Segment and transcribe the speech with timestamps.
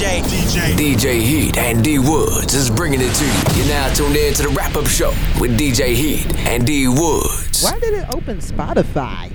[0.00, 3.58] DJ, DJ, DJ Heat and Dee Woodz is bringing it to you.
[3.58, 7.62] You're now tuned in to the wrap up show with DJ Heat and Dee Woodz.
[7.62, 9.30] Why did it open Spotify?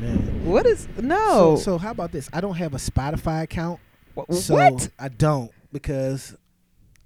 [0.00, 0.46] Man.
[0.46, 1.56] What is no?
[1.56, 2.30] So, so how about this?
[2.32, 3.80] I don't have a Spotify account.
[4.16, 4.88] Wh- So what?
[4.98, 6.34] I don't because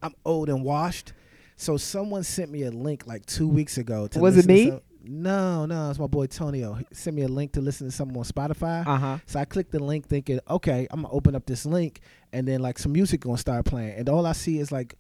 [0.01, 1.13] I'm old and washed.
[1.57, 4.07] So someone sent me a link like two weeks ago.
[4.07, 4.69] To Was it listen to me?
[4.71, 6.75] some- no, no, it's my boy Tonio.
[6.75, 8.87] He sent me a link to listen to something on Spotify.
[8.87, 9.19] Uh huh.
[9.27, 12.01] So I clicked the link thinking, okay, I'm gonna open up this link
[12.33, 13.95] and then like some music gonna start playing.
[13.97, 14.97] And all I see is like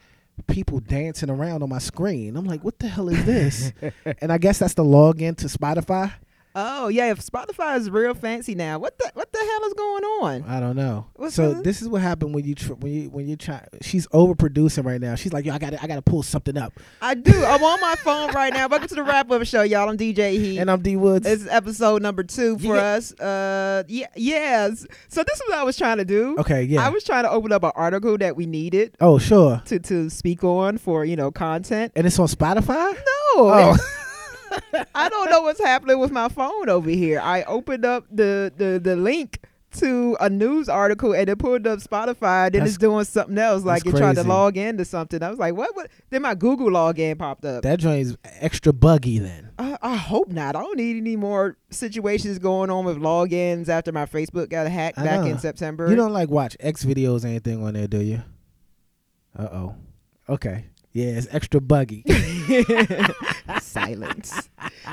[0.46, 2.36] people dancing around on my screen.
[2.36, 3.72] I'm like, what the hell is this?
[4.20, 6.12] and I guess that's the login to Spotify.
[6.54, 10.04] Oh yeah, if Spotify is real fancy now, what the what the hell is going
[10.04, 10.44] on?
[10.46, 11.06] I don't know.
[11.16, 11.64] What's so that?
[11.64, 13.66] this is what happened when you tr- when you when you try.
[13.80, 15.14] She's overproducing right now.
[15.14, 16.74] She's like, yo, I got I got to pull something up.
[17.00, 17.32] I do.
[17.42, 18.68] I'm on my phone right now.
[18.68, 19.88] Welcome to the wrap up show, y'all.
[19.88, 20.58] I'm DJ Heat.
[20.58, 21.22] And I'm Dee Woodz.
[21.24, 22.82] This is episode number two for Yeah.
[22.82, 23.18] us.
[23.18, 24.86] Uh, yeah, yes.
[25.08, 26.36] So this is what I was trying to do.
[26.38, 26.84] okay, yeah.
[26.86, 29.62] I was trying to open up an article that we needed oh, sure.
[29.66, 31.92] to to speak on for you know content.
[31.96, 32.92] And it's on Spotify.
[32.92, 32.98] No,
[33.34, 33.76] Oh,
[34.94, 37.20] I don't know what's happening with my phone over here.
[37.20, 39.40] I opened up the the the link
[39.78, 42.44] to a news article and it pulled up Spotify.
[42.44, 45.22] Then That's- it's doing something else, like it tried to log into something.
[45.22, 45.74] I was like, what?
[45.74, 45.90] What?
[46.10, 47.62] Then my Google login popped up.
[47.62, 49.50] that joint's extra buggy then.
[49.58, 50.56] I, I hope not.
[50.56, 54.98] I don't need any more situations going on with logins after my Facebook got hacked
[54.98, 55.26] I back know.
[55.28, 55.88] in September.
[55.88, 58.22] You don't like watch X videos or anything on there, do you?
[59.38, 59.74] Uh oh.
[60.28, 60.66] Okay.
[60.92, 62.04] Yeah, it's extra buggy.
[63.60, 64.50] silence.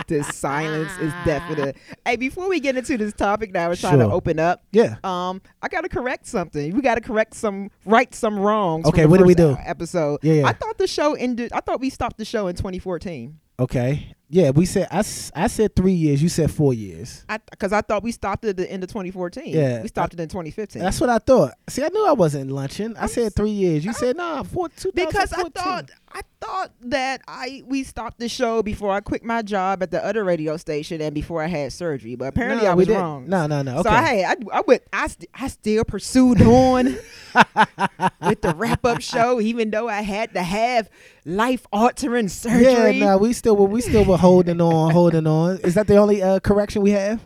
[0.07, 1.75] the silence is definite.
[2.05, 4.95] Hey, before we get into this topic now, I was trying to open up, yeah.
[5.03, 6.73] um, I gotta correct something.
[6.73, 8.85] We gotta correct some, right some wrongs.
[8.85, 9.57] Okay, what did we do?
[9.65, 10.19] Episode.
[10.23, 10.47] Yeah, yeah.
[10.47, 11.51] I thought the show ended.
[11.53, 13.37] I thought we stopped the show in 2014.
[13.59, 14.15] Okay.
[14.31, 14.99] Yeah, we said I,
[15.33, 16.21] I said three years.
[16.21, 17.25] You said four years.
[17.27, 19.43] I because I thought we stopped at the end of 2014.
[19.47, 20.81] Yeah, we stopped it in 2015.
[20.81, 21.53] That's what I thought.
[21.67, 22.95] See, I knew I wasn't lunching.
[22.95, 23.83] I said three years.
[23.83, 28.61] You said nah, four, because I thought I thought that I we stopped the show
[28.61, 32.15] before I quit my job at the other radio station and before I had surgery.
[32.15, 33.01] But apparently No, I was didn't.
[33.01, 33.27] wrong.
[33.27, 33.79] No, no, no.
[33.79, 33.83] Okay.
[33.83, 36.85] So I I, I went I, st- I still pursued on
[38.21, 40.89] with the wrap up show, even though I had to have
[41.25, 42.97] life altering surgery.
[42.97, 45.57] yeah, no, we still were we still were holding on, holding on.
[45.59, 47.25] Is that the only uh, correction we have?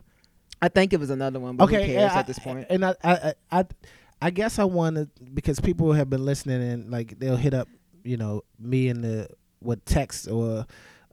[0.61, 2.67] I think it was another one, but okay, who cares yeah, at this point?
[2.69, 3.65] And I, I, I, I,
[4.21, 7.67] I guess I wanted because people have been listening and like they'll hit up,
[8.03, 9.27] you know, me and the
[9.59, 10.65] what text or.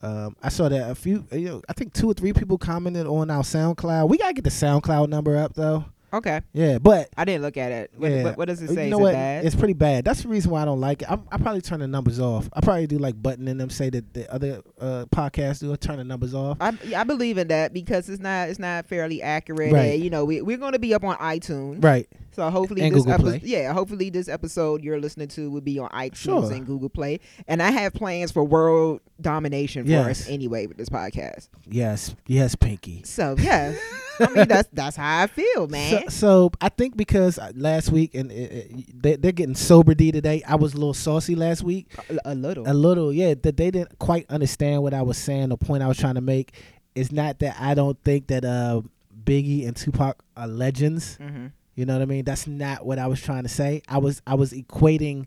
[0.03, 3.07] Um, I saw that a few, you know, I think two or three people commented
[3.07, 4.09] on our SoundCloud.
[4.09, 5.85] We gotta get the SoundCloud number up though.
[6.12, 7.91] Okay, Yeah, but I didn't look at it.
[7.97, 8.25] What, yeah.
[8.25, 8.88] what, what does it You say?
[8.91, 9.12] know Is what?
[9.12, 9.44] bad?
[9.44, 10.04] It's pretty bad.
[10.04, 11.10] That's the reason why I don't like it.
[11.10, 12.48] I'm, I probably turn the numbers off.
[12.53, 15.76] I probably do like buttoning them, say that the other uh, podcasts do.
[15.76, 16.56] Turn the numbers off.
[16.60, 19.72] I, I believe in that because it's not it's not fairly accurate.
[19.72, 19.94] Right.
[19.94, 21.82] And, you know, we we're going to be up on iTunes.
[21.82, 22.09] Right.
[22.41, 25.91] So hopefully And this episode, yeah, hopefully this episode you're listening to will be on
[25.91, 26.53] iTunes Sure.
[26.53, 27.21] and Google Play.
[27.47, 30.23] And I have plans for world domination for Yes.
[30.23, 31.49] us anyway with this podcast.
[31.69, 32.15] Yes.
[32.27, 33.03] Yes, Pinky.
[33.05, 33.75] So yeah,
[34.21, 36.09] I mean that's that's how I feel, man.
[36.09, 39.95] So, so I think because uh, last week and it, it, they, they're getting sober
[39.95, 40.43] Dee today.
[40.49, 41.93] I was a little saucy last week.
[42.09, 42.65] a, a little.
[42.67, 43.34] A little, yeah.
[43.34, 45.51] That they didn't quite understand what I was saying.
[45.51, 46.55] The point I was trying to make
[46.95, 48.81] is not that I don't think that uh,
[49.25, 51.17] Biggie and Tupac are legends.
[51.17, 51.49] hmm
[51.81, 52.27] You know what I mean?
[52.27, 53.81] That's not what I was trying to say.
[53.89, 55.25] I was I was equating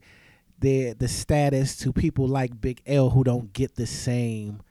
[0.59, 4.62] the the status to people like Big L who don't get the same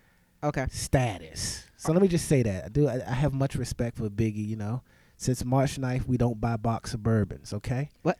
[0.45, 0.67] Okay.
[0.71, 1.67] status.
[1.77, 2.87] So let me just say that I do.
[2.87, 4.47] I, I have much respect for Biggie.
[4.47, 4.83] You know,
[5.17, 7.53] since March 9th, we don't buy box of bourbons.
[7.53, 7.91] Okay.
[8.03, 8.17] What?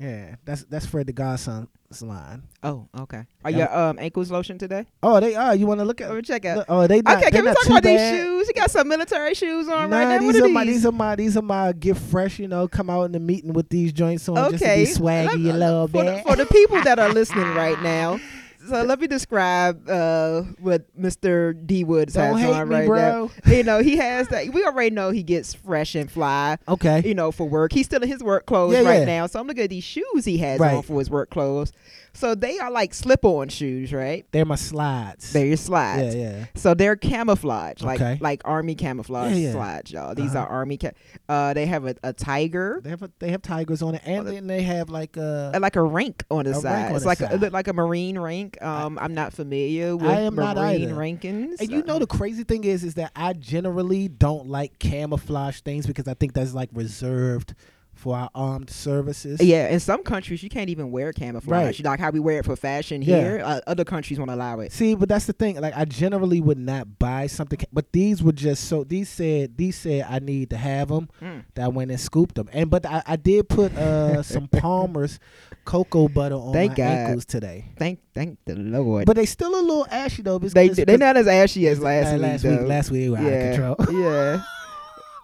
[0.00, 2.44] Yeah, that's that's Fred the Godson's line.
[2.62, 3.24] Oh, okay.
[3.44, 3.58] Are Yeah.
[3.58, 4.86] your um ankles lotion today?
[5.02, 5.56] Oh, they are.
[5.56, 6.24] You want to look Let me at?
[6.24, 6.66] check out.
[6.68, 7.16] Oh, they not.
[7.18, 8.46] okay, can we talk about these shoes?
[8.48, 10.18] You got some military shoes on Nah, right now.
[10.18, 10.86] these are are my these?
[10.86, 12.38] are my these are my gift fresh.
[12.38, 14.84] You know, come out in the meeting with these joints on okay.
[14.84, 16.16] just to be swaggy Let- a little for bit.
[16.24, 18.20] The, for the people that are listening right now,
[18.68, 21.54] so let me describe uh, what Mr.
[21.66, 22.98] Dee Woodz Don't has on me, right bro.
[22.98, 23.30] now.
[23.52, 24.48] You know, he has that.
[24.52, 26.58] We already know he gets fresh and fly.
[26.68, 27.02] okay.
[27.04, 27.72] You know, for work.
[27.72, 29.04] He's still in his work clothes Yeah, right yeah.
[29.04, 29.26] now.
[29.26, 30.74] So I'm looking at these shoes he has Right.
[30.74, 31.72] on for his work clothes.
[32.18, 34.26] So they are like slip-on shoes, right?
[34.32, 35.32] They're my slides.
[35.32, 36.16] They're your slides.
[36.16, 36.44] Yeah, yeah.
[36.56, 38.18] So they're camouflage, like Okay.
[38.20, 39.52] like army camouflage Yeah, yeah.
[39.52, 40.14] slides, y'all.
[40.16, 40.44] These Uh-huh.
[40.44, 40.78] are army.
[40.78, 40.90] Ca-
[41.28, 44.26] uh, they have a, a tiger, They have a, they have tigers on it, and
[44.26, 46.88] the- then they have like a uh, like a rank on the A side.
[46.90, 47.40] on it's the like a, side.
[47.40, 48.60] look like a marine rank.
[48.60, 51.60] Um, I, am not familiar with I am marine rankings.
[51.60, 55.86] And you know the crazy thing is, is that I generally don't like camouflage things
[55.86, 57.54] because I think that's like reserved
[57.98, 59.40] for our armed services.
[59.42, 61.80] Yeah, in some countries you can't even wear camouflage.
[61.80, 61.84] Right.
[61.84, 63.20] Like how we wear it for fashion Yeah.
[63.20, 64.72] here, uh, other countries won't allow it.
[64.72, 65.60] See, but that's the thing.
[65.60, 68.84] Like, I generally would not buy something, but these were just so.
[68.84, 71.08] These said, these said I need to have them.
[71.20, 71.44] Mm.
[71.54, 75.18] That I went and scooped them, and but I, I did put uh some Palmer's
[75.64, 76.84] cocoa butter on Thank my God.
[76.84, 77.66] ankles today.
[77.78, 79.04] Thank, thank the Lord.
[79.06, 80.38] But they still a little ashy though.
[80.38, 82.22] Because, they they're not as ashy as last uh, week.
[82.22, 82.50] last though.
[82.58, 82.68] week.
[82.68, 84.02] Last week they were yeah, out of control.
[84.02, 84.42] yeah,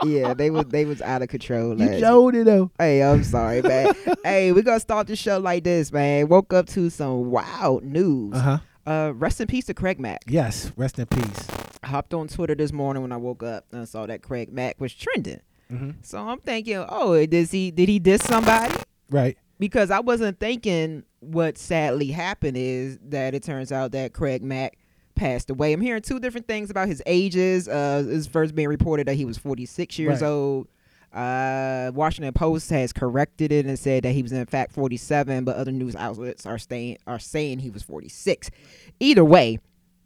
[0.04, 0.34] yeah.
[0.34, 1.78] They was they was out of control.
[1.78, 2.70] you last showed it though.
[2.78, 3.92] Hey, I'm sorry, man.
[4.24, 6.28] hey, we're gonna start the show like this, man.
[6.28, 8.34] Woke up to some wild news.
[8.34, 8.58] Uh huh.
[8.86, 10.22] Uh, rest in peace to Craig Mack.
[10.26, 10.70] Yes.
[10.76, 11.46] Rest in peace.
[11.82, 14.52] I hopped on Twitter this morning when I woke up and I saw that Craig
[14.52, 15.40] Mack was trending.
[15.70, 18.74] hmm So I'm thinking, oh, does he did he diss somebody?
[19.10, 19.38] Right.
[19.58, 24.76] Because I wasn't thinking what sadly happened is that it turns out that Craig Mack
[25.14, 25.72] passed away.
[25.72, 27.68] I'm hearing two different things about his ages.
[27.68, 30.28] Uh, it's first being reported that he was 46 years Right.
[30.28, 30.68] old.
[31.12, 35.54] Uh, Washington Post has corrected it and said that he was in fact 47, but
[35.56, 38.50] other news outlets are staying are saying he was 46.
[38.98, 39.58] Either way,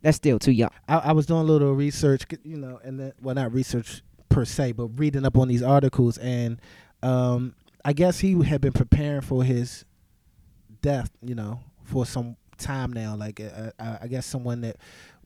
[0.02, 0.68] that's still too young.
[0.86, 4.44] I, I was doing a little research, you know, and then well, not research per
[4.44, 6.60] se, but reading up on these articles, and
[7.02, 7.54] um,
[7.86, 9.86] I guess he had been preparing for his
[10.82, 13.16] death, you know, for some time now.
[13.16, 14.76] Like uh, I, I guess someone that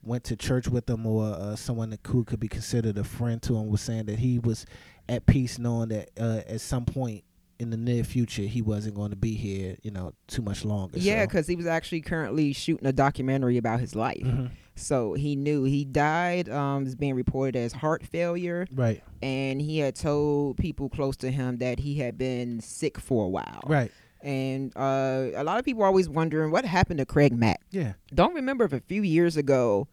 [0.03, 3.43] went to church with him, or uh, someone that could could be considered a friend
[3.43, 4.67] to him, was saying that he was
[5.09, 7.25] at peace, knowing that uh, at some point
[7.59, 10.99] in the near future he wasn't going to be here, you know, too much longer.
[10.99, 11.27] Yeah, so.
[11.27, 14.25] because he was actually currently shooting a documentary about his life.
[14.25, 14.51] Mhm.
[14.75, 16.49] So he knew he died.
[16.49, 21.31] Um, is being reported as heart failure, right, and he had told people close to
[21.31, 23.61] him that he had been sick for a while.
[23.67, 23.93] right,
[24.23, 27.61] And uh, a lot of people are always wondering what happened to Craig Mack.
[27.71, 29.89] yeah, Don't remember if a few years ago,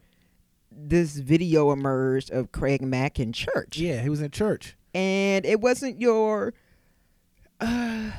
[0.70, 4.00] this video emerged of Craig Mack in church, yeah.
[4.02, 4.76] He was in church.
[4.94, 6.54] and it wasn't your.
[7.60, 8.10] Uh,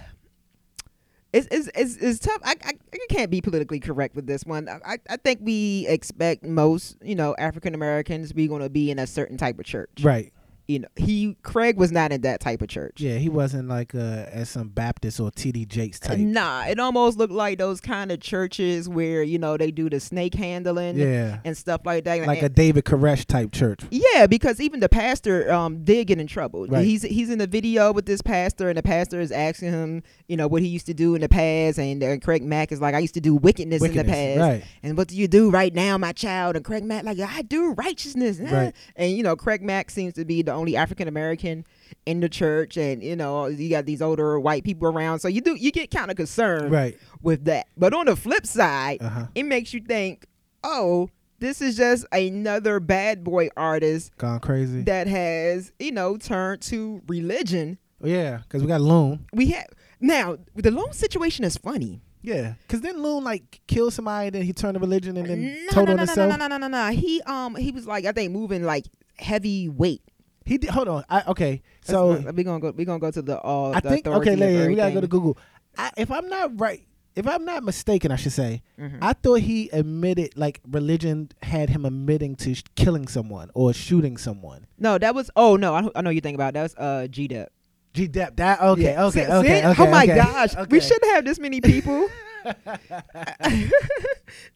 [1.34, 2.42] it's, it's, it's, it's tough.
[2.44, 4.68] I, I, I can't be politically correct with this one.
[4.68, 9.00] I, I think we expect most, you know, African Americans be going to be in
[9.00, 9.90] a certain type of church.
[10.02, 10.34] Right.
[10.71, 13.01] You know, he Craig was not in that type of church.
[13.01, 16.18] Yeah, he wasn't like uh as some Baptist or TD Jakes type.
[16.18, 20.00] Nah, it almost looked like those kind of churches where you know they do the
[20.00, 21.39] snake handling yeah.
[21.44, 22.25] and stuff like that.
[22.25, 23.81] Like a David Koresh type church.
[23.91, 26.68] yeah, because even the pastor um did get in trouble.
[26.68, 26.85] Right.
[26.85, 30.38] He's he's in the video with this pastor, and the pastor is asking him, you
[30.38, 32.95] know, what he used to do in the past, and uh, Craig Mack is like,
[32.95, 34.63] I used to do wickedness, in the past, Right.
[34.83, 36.56] and what do you do right now, my child?
[36.56, 38.75] And Craig Mack like, I do righteousness, eh." Right.
[38.95, 41.66] And you know, Craig Mack seems to be the only African American
[42.06, 45.42] in the church, and you know, you got these older white people around, so you
[45.42, 46.98] do you get kind of concerned Right.
[47.22, 47.68] with that.
[47.78, 49.28] But on the flip side, Uh huh.
[49.36, 50.25] it makes you think,
[50.63, 51.10] oh,
[51.40, 54.84] this is just another bad boy artist Gone crazy.
[54.84, 57.78] that has, you know, turned to religion.
[58.04, 59.25] Oh, yeah, because we got Loon.
[59.34, 59.68] We have
[60.00, 62.02] now the Loon situation is funny.
[62.24, 65.72] Yeah, because then Loon like killed somebody, then he turned to religion and then No,
[65.72, 66.30] told no, on no, no, himself.
[66.30, 66.92] no, no, no, no, no.
[66.92, 68.86] He um he was like I think moving like
[69.18, 70.02] heavy weight.
[70.45, 70.71] He did.
[70.71, 71.03] Hold on.
[71.09, 74.07] I, okay, so we're gonna go we're gonna go to the uh I the think
[74.07, 75.09] authority okay, of yeah, we gotta go to everything.
[75.09, 75.38] Google.
[75.77, 76.85] I, if I'm not right,
[77.15, 78.97] if I'm not mistaken, I should say, Mhm.
[79.01, 84.17] I thought he admitted like religion had him admitting to sh- killing someone or shooting
[84.17, 84.65] someone.
[84.79, 86.53] No, that was oh no, I, I know you think about it.
[86.55, 87.51] that was uh G Dep.
[87.93, 88.35] G Dep.
[88.38, 89.83] That okay, okay, okay, okay.
[89.83, 90.79] Oh my okay, gosh, we okay.
[90.79, 92.07] shouldn't have this many people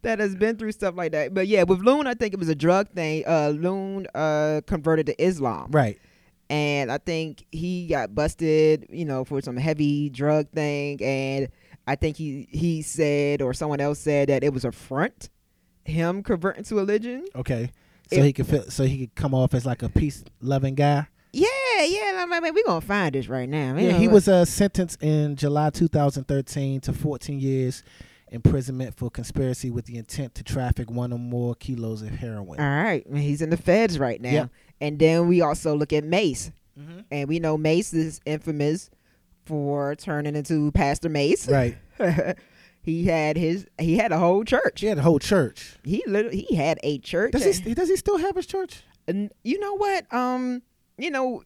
[0.02, 1.34] that has been through stuff like that.
[1.34, 3.24] But yeah, with Loon, I think it was a drug thing.
[3.28, 6.00] Uh, Loon uh converted to Islam, Right.
[6.50, 11.02] and I think he got busted, you know, for some heavy drug thing.
[11.04, 11.50] And
[11.88, 15.30] I think he he said or someone else said that it was a front,
[15.84, 17.26] him converting to religion.
[17.36, 17.72] Okay.
[18.12, 20.76] So If- he could feel, so he could come off as like a peace loving
[20.76, 21.08] guy.
[21.78, 22.26] Yeah, yeah.
[22.30, 23.74] I mean, we gonna find this right now.
[23.74, 23.84] man.
[23.84, 27.84] Yeah, he was uh, sentenced in July 2013 to 14 years
[28.30, 32.60] imprisonment for conspiracy with the intent to traffic one or more kilos of heroin.
[32.60, 34.32] All right, he's in the feds right now.
[34.32, 34.50] Yep.
[34.82, 36.52] And then we also look at Mase.
[36.78, 37.00] Mm-hmm.
[37.10, 38.90] and we know Mase is infamous
[39.46, 41.48] for turning into Pastor Mase.
[41.48, 41.78] Right.
[42.82, 44.82] he had his he had a whole church.
[44.82, 45.78] He had a whole church.
[45.86, 47.32] He literally he had a church.
[47.32, 47.54] Does he?
[47.54, 48.84] st- Does he still have his church?
[49.08, 50.12] and you know what?
[50.14, 50.64] Um,
[50.98, 51.44] you know,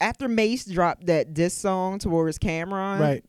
[0.00, 3.24] after Mase dropped that diss song towards Cam'ron, Right.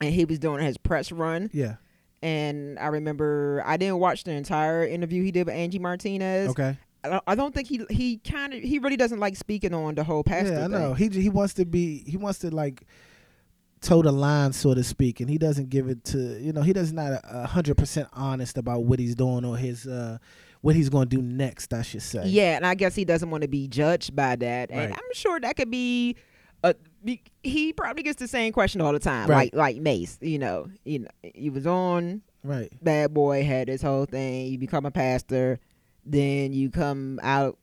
[0.00, 1.76] and he was doing his press run, Yeah.
[2.22, 6.50] and I remember I didn't watch the entire interview he did with Angie Martinez.
[6.50, 6.78] Okay.
[7.26, 10.24] I don't, think he he kind of he really doesn't like speaking on the whole
[10.24, 10.52] pastor.
[10.54, 10.70] yeah, I thing.
[10.70, 10.94] know.
[10.94, 12.02] He he wants to be.
[12.06, 12.86] He wants to like
[13.82, 16.62] toe the line, so to speak, and he doesn't give it to you know.
[16.62, 20.16] He does not a hundred percent honest about what he's doing or his uh
[20.64, 21.74] what he's going to do next.
[21.74, 22.26] I should say.
[22.26, 24.70] Yeah, and I guess he doesn't want to be judged by that.
[24.70, 24.98] And Right.
[24.98, 26.16] I'm sure that could be,
[26.62, 26.72] uh,
[27.04, 29.52] be- he probably gets the same question all the time, Right.
[29.54, 30.18] like like Mase.
[30.22, 32.72] You know, you know, he was on Right.
[32.82, 34.46] Bad Boy, had this whole thing.
[34.46, 35.58] You become a pastor,
[36.06, 37.58] then you come out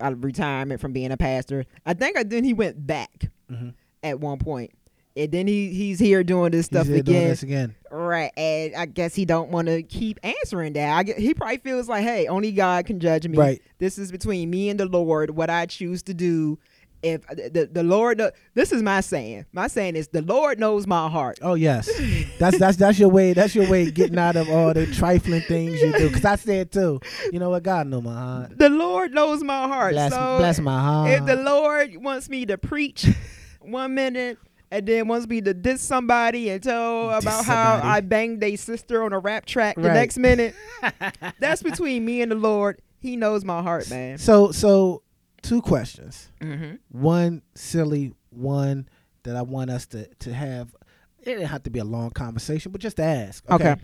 [0.00, 1.66] out of retirement from being a pastor.
[1.84, 3.74] I think I, then he went back Mhm.
[4.02, 4.70] at one point,
[5.16, 7.28] and then he he's here doing this stuff there doing again.
[7.28, 7.74] this again.
[7.90, 10.96] Right, and I guess he don't want to keep answering that.
[10.96, 13.36] I get, he probably feels like, hey, only God can judge me.
[13.36, 13.62] Right.
[13.78, 15.30] This is between me and the Lord.
[15.30, 16.58] What I choose to do.
[17.02, 18.20] If uh, the the Lord,
[18.52, 19.46] this is my saying.
[19.52, 21.38] My saying is the Lord knows my heart.
[21.40, 21.90] Oh yes,
[22.38, 23.32] that's that's that's your way.
[23.32, 26.10] That's your way of getting out of all the trifling things you do.
[26.10, 27.00] Cause I said too.
[27.32, 27.62] You know what?
[27.62, 28.58] God knows my heart.
[28.58, 29.94] The Lord knows my heart.
[29.94, 31.10] Bless, so bless my heart.
[31.12, 33.08] if the Lord wants me to preach
[33.60, 34.36] one minute
[34.70, 37.80] and then wants me to diss somebody and tell Diss about how.
[37.82, 40.54] I banged a sister on a rap track the next minute,
[41.38, 42.80] that's between me and the Lord.
[42.98, 44.18] He knows my heart, man.
[44.18, 45.02] so so
[45.42, 46.30] two questions.
[46.40, 46.74] Mm-hmm.
[46.90, 48.88] One silly, one
[49.22, 50.74] that I want us to to have.
[51.20, 53.44] It didn't have to be a long conversation, but just to ask.
[53.50, 53.76] Okay.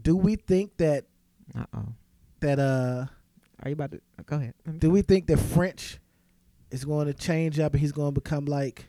[0.00, 1.06] Do we think that
[1.56, 1.84] Uh oh.
[2.40, 3.06] that uh
[3.62, 4.54] Are you about to go ahead?
[4.78, 5.98] do we think that French
[6.70, 8.86] is going to change up and he's going to become like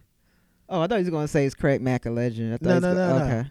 [0.72, 2.54] Oh, I thought he was gonna say it's Craig Mack a legend.
[2.54, 3.48] I thought no no was no go- no Okay.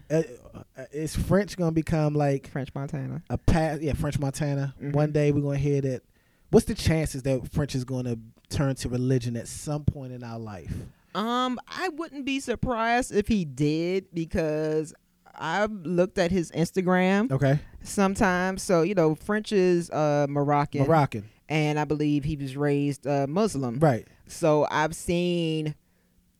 [0.55, 3.21] uh, uh, is French going to become like French Montana.
[3.29, 4.93] a pass yeah French Montana Mhm.
[4.93, 6.01] one day we're going to hear that
[6.49, 8.17] what's the chances that French is going to
[8.49, 10.73] turn to religion at some point in our life
[11.13, 14.93] Um, I wouldn't be surprised if he did because
[15.35, 18.61] I've looked at his Instagram okay sometimes.
[18.63, 23.25] So you know, French is uh Moroccan, Moroccan and I believe he was raised uh,
[23.27, 23.79] Muslim.
[23.79, 25.75] right So I've seen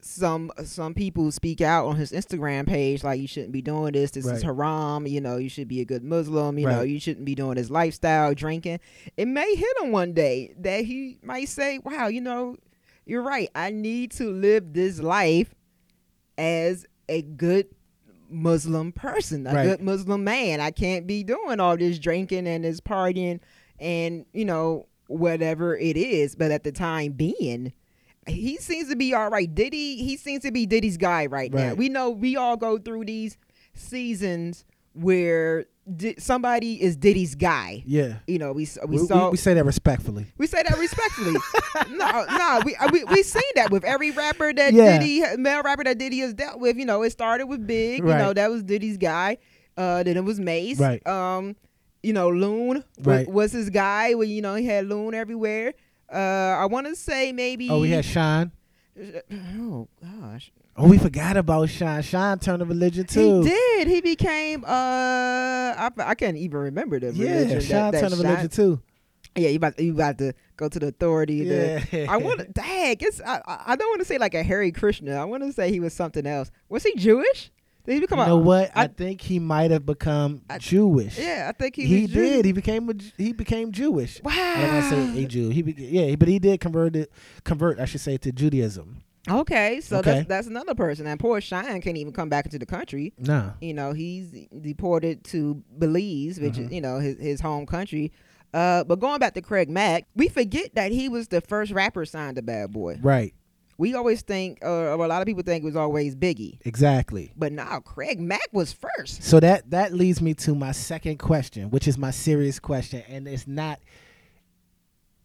[0.02, 4.12] some some people speak out on his Instagram page like you shouldn't be doing this.
[4.12, 5.06] This is haram.
[5.08, 6.58] You know, you should be a good Muslim.
[6.58, 8.80] You know, you shouldn't be doing this lifestyle drinking.
[9.18, 12.56] It may hit him one day that he might say, "Wow, you know,
[13.06, 13.50] you're right.
[13.56, 15.54] I need to live this life
[16.38, 17.68] as a good."
[18.32, 19.64] Muslim person, a Right.
[19.66, 20.62] good Muslim man.
[20.62, 23.40] I can't be doing all this drinking and this partying
[23.80, 26.36] and, you know, whatever it is.
[26.36, 27.74] But at the time being,
[28.30, 29.54] he seems to be all right.
[29.54, 31.74] Diddy, he seems to be Diddy's guy right, now.
[31.74, 33.38] We know we all go through these
[33.74, 37.82] seasons where Di- somebody is Diddy's guy.
[37.86, 40.78] yeah You know, we we, we, we, saw we say that respectfully we say that
[40.78, 41.34] respectfully.
[41.98, 45.00] no, no, we, uh, we we seen that with every rapper that Yeah.
[45.00, 46.78] Diddy, male rapper that Diddy has dealt with.
[46.78, 48.00] You know, it started with Big.
[48.00, 49.38] You know, that was Diddy's guy.
[49.78, 50.78] Uh, then it was Mase.
[50.80, 51.06] Right.
[51.08, 51.56] Um,
[52.04, 53.28] you know, Loon Right.
[53.28, 54.14] was his guy.
[54.14, 55.74] Where you know he had Loon everywhere.
[56.12, 57.70] Uh, I want to say maybe.
[57.70, 58.52] oh we had Shyne
[59.60, 63.88] Oh gosh, oh we forgot about Shyne Shyne turned to religion too he did.
[63.88, 64.64] He became.
[64.66, 67.62] Uh, I, I can't even remember the yeah religion.
[67.62, 68.82] Shyne that, turned to religion too
[69.36, 71.46] Yeah, you about you about to go to the authority.
[71.46, 72.46] to- yeah I want to.
[72.48, 75.16] Dang, it's I I don't want to say like a Hare Krishna.
[75.16, 76.52] I want to say he was something else.
[76.68, 77.52] Was he Jewish?
[77.94, 78.28] He become you a?
[78.28, 81.86] know what I, I- think he might have become I- Jewish Yeah, I think he.
[81.86, 84.32] he did he became a, he became Jewish Wow.
[84.36, 85.50] I don't want to say a Jew.
[85.50, 87.12] He, be, yeah, but he did convert it,
[87.44, 89.02] convert, I should say, to Judaism.
[89.30, 90.12] Okay, so Okay.
[90.14, 91.06] that's that's another person.
[91.06, 93.14] And poor Shyne can't even come back into the country.
[93.20, 94.32] No, You know, he's
[94.62, 96.64] deported to Belize, which Mm-hmm.
[96.66, 98.12] is you know his his home country.
[98.54, 102.04] Uh, but going back to Craig Mack, we forget that he was the first rapper
[102.06, 102.98] signed to Bad Boy.
[103.04, 103.34] right,
[103.80, 106.60] We always think, uh, or a lot of people think, it was always Biggie.
[106.66, 107.32] exactly.
[107.38, 109.24] But now Craig Mack was first.
[109.24, 113.26] So that that leads me to my second question, which is my serious question, and
[113.26, 113.80] it's not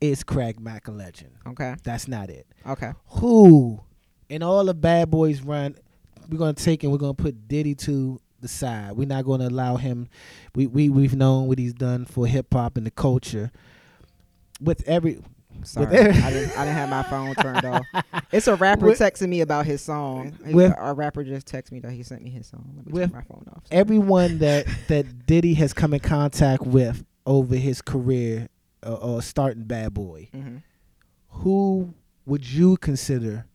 [0.00, 1.32] is Craig Mack a legend?
[1.46, 1.74] Okay.
[1.82, 2.46] That's not it.
[2.64, 2.92] Okay.
[3.06, 3.80] Who
[4.28, 5.74] in all the Bad Boys run,
[6.28, 8.92] we're gonna take and we're gonna put Diddy to the side.
[8.92, 10.08] We're not gonna allow him.
[10.54, 13.50] We we we've known what he's done for hip hop and the culture.
[14.60, 15.20] With every
[15.62, 16.22] Sorry, I didn't.
[16.22, 16.30] I
[16.64, 17.86] didn't have my phone turned off.
[18.32, 20.32] It's a rapper With- texting me about his song.
[20.44, 22.70] With- a rapper just texted me that he sent me his song.
[22.76, 23.62] Let me With- turn my phone off.
[23.70, 28.48] everyone that that Diddy has come in contact with over his career
[28.84, 30.56] uh, or starting Bad Boy, hmm
[31.38, 31.92] who
[32.26, 33.46] would you consider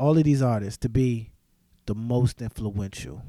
[0.00, 1.30] all of these artists to be
[1.86, 3.22] the most influential?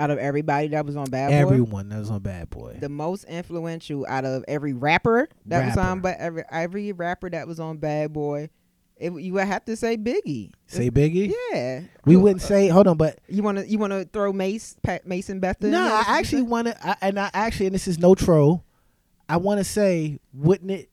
[0.00, 2.78] Out of everybody that was on Bad Boy, Everyone that was on Bad Boy.
[2.80, 7.46] the most influential out of every rapper that was on, but every every rapper that
[7.46, 8.48] was on Bad Boy,
[8.96, 10.52] it, you would have to say Biggie.
[10.66, 11.32] Say Biggie.
[11.52, 12.68] Yeah, We wouldn't say.
[12.68, 15.66] Hold on, but You want to you want to throw Mase Pat, Mason Betha?
[15.68, 15.80] no.
[15.82, 18.64] I actually want to, and I actually, and this is no troll.
[19.28, 20.90] I want to say, wouldn't it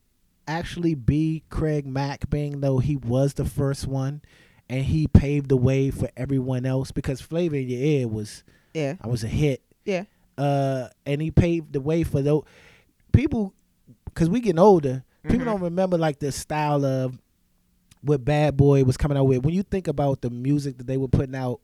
[0.48, 4.22] actually be Craig Mack, being though he was the first one,
[4.70, 8.44] and he paved the way for everyone else because Flava in Ya Ear was,
[8.77, 9.62] yeah I was a hit.
[9.86, 10.03] yeah
[10.38, 12.43] uh, and he paved the way for those
[13.12, 13.53] people.
[14.05, 15.46] Because we getting older, people Mhm.
[15.46, 17.19] don't remember like the style of
[18.01, 19.43] what Bad Boy was coming out with.
[19.43, 21.62] When you think about the music that they were putting out,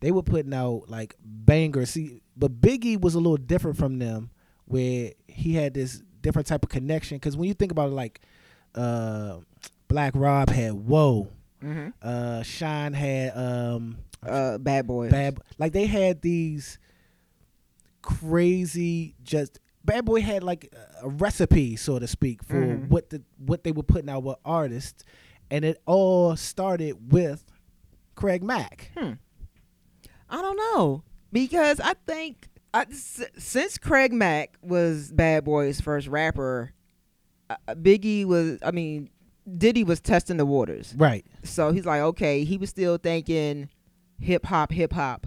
[0.00, 1.90] they were putting out like bangers.
[1.90, 4.30] See, but Biggie was a little different from them,
[4.66, 7.16] where he had this different type of connection.
[7.16, 8.20] Because when you think about it, like
[8.74, 9.38] uh,
[9.88, 11.28] Black Rob had Whoa,
[11.62, 11.88] Mm-hmm.
[12.02, 15.10] uh, Shyne had um, Uh, bad boys.
[15.10, 16.78] Bad like they had these
[18.02, 22.88] crazy just Bad Boy had like a recipe, so to speak, for Mhm.
[22.88, 25.04] what the what they were putting out with artists,
[25.50, 27.44] and it all started with
[28.14, 28.90] Craig Mack.
[28.96, 29.12] Hmm.
[30.30, 31.02] I don't know
[31.32, 36.72] because I think I, since Craig Mack was Bad Boy's first rapper,
[37.50, 38.58] uh, Biggie was.
[38.64, 39.10] I mean,
[39.58, 40.94] Diddy was testing the waters.
[40.96, 43.68] Right, So he's like, okay, he was still thinking
[44.24, 45.26] hip hop, hip hop.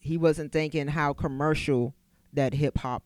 [0.00, 1.94] He wasn't thinking how commercial
[2.32, 3.02] that hip hop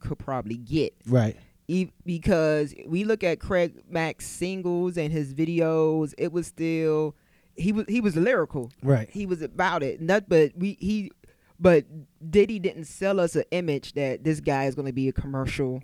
[0.00, 0.94] could probably get.
[1.06, 1.36] right,
[1.68, 7.14] E- because we look at Craig Mack's singles and his videos, it was still
[7.56, 8.70] he was he was lyrical.
[8.82, 10.00] right, He was about it.
[10.00, 11.10] Not but we he
[11.58, 11.84] but
[12.30, 15.82] Diddy didn't sell us an image that this guy is going to be a commercial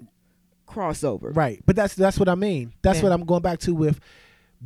[0.68, 1.34] crossover.
[1.36, 1.62] right.
[1.66, 2.72] But that's that's what I mean.
[2.82, 3.04] That's Yeah.
[3.04, 4.00] what I'm going back to with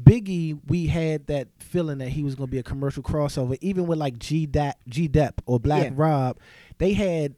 [0.01, 0.59] Biggie.
[0.67, 3.99] We had that feeling that he was going to be a commercial crossover, even with
[3.99, 5.91] like G Dep, G Dep or Black Yeah.
[5.95, 6.39] Rob.
[6.79, 7.35] They had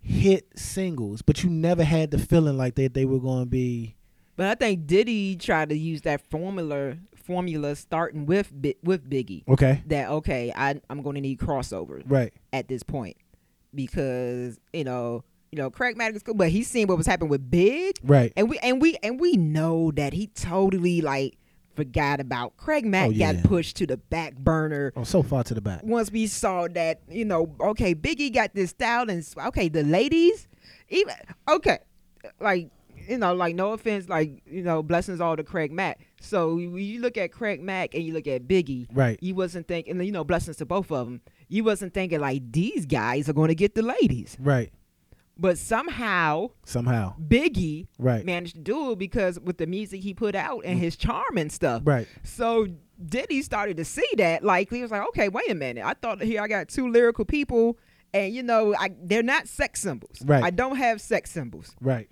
[0.00, 3.94] hit singles, but you never had the feeling like they they were going to be.
[4.36, 9.46] But I think Diddy tried to use that formula formula starting with with Biggie.
[9.48, 9.82] Okay.
[9.86, 12.32] That okay, I I'm going to need crossovers Right.
[12.52, 13.16] at this point
[13.74, 17.96] because you know you know Craig cool, but he's seen what was happening with Big,
[18.02, 18.32] Right.
[18.36, 21.37] and we and we and we know that he totally like
[21.78, 23.32] forgot about Craig oh, Mack Oh, yeah.
[23.34, 25.82] got pushed to the back burner Oh, so far to the back.
[25.84, 30.48] once we saw that, you know, okay, Biggie got this style, and okay, the ladies,
[30.88, 31.14] even
[31.48, 31.78] okay,
[32.40, 32.70] like
[33.08, 36.00] you know, like no offense, like you know, blessings all to Craig Mack.
[36.20, 39.18] So when you look at Craig Mack and you look at Biggie, Right.
[39.22, 41.20] you wasn't thinking, and you know, blessings to both of them.
[41.48, 44.70] You wasn't thinking like these guys are going to get the ladies, Right.
[45.38, 47.14] But somehow Somehow.
[47.18, 48.24] Biggie Right.
[48.24, 50.82] managed to do it because with the music he put out and mm.
[50.82, 51.82] his charm and stuff.
[51.84, 52.08] Right.
[52.24, 52.66] So
[53.04, 54.42] Diddy started to see that.
[54.42, 55.84] Like he was like, okay, wait a minute.
[55.84, 57.78] I thought here I got two lyrical people,
[58.12, 60.18] and you know, I they're not sex symbols.
[60.24, 60.42] Right.
[60.42, 61.76] I don't have sex symbols.
[61.80, 62.08] Right.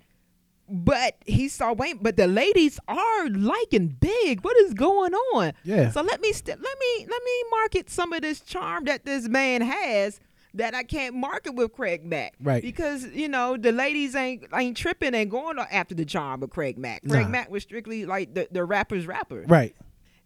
[0.69, 4.43] But he saw wait, but the ladies are liking big.
[4.43, 5.53] What is going on?
[5.63, 5.91] Yeah.
[5.91, 9.27] So let me st- let me let me market some of this charm that this
[9.27, 10.19] man has
[10.53, 12.33] that I can't market with Craig Mack.
[12.41, 12.61] Right.
[12.63, 16.77] Because you know the ladies ain't ain't tripping and going after the charm of Craig
[16.77, 17.01] Mack.
[17.07, 17.29] Craig Nah.
[17.29, 19.75] Mack was strictly like the the rapper's rapper Right.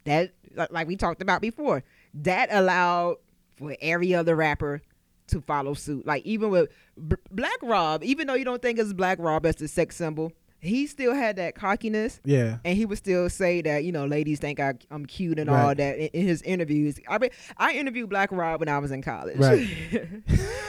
[0.06, 0.34] that
[0.70, 3.18] like- we talked about before that allowed
[3.58, 4.82] for every other rapper
[5.28, 6.70] to follow suit like even with
[7.08, 10.34] B- black rob even though you don't think it's black rob as the sex symbol
[10.64, 12.58] he still had that cockiness Yeah.
[12.64, 15.74] and he would still say that you know ladies think I, i'm cute and all
[15.74, 19.02] that in, in his interviews i mean i interviewed black rob when i was in
[19.02, 19.68] college Right.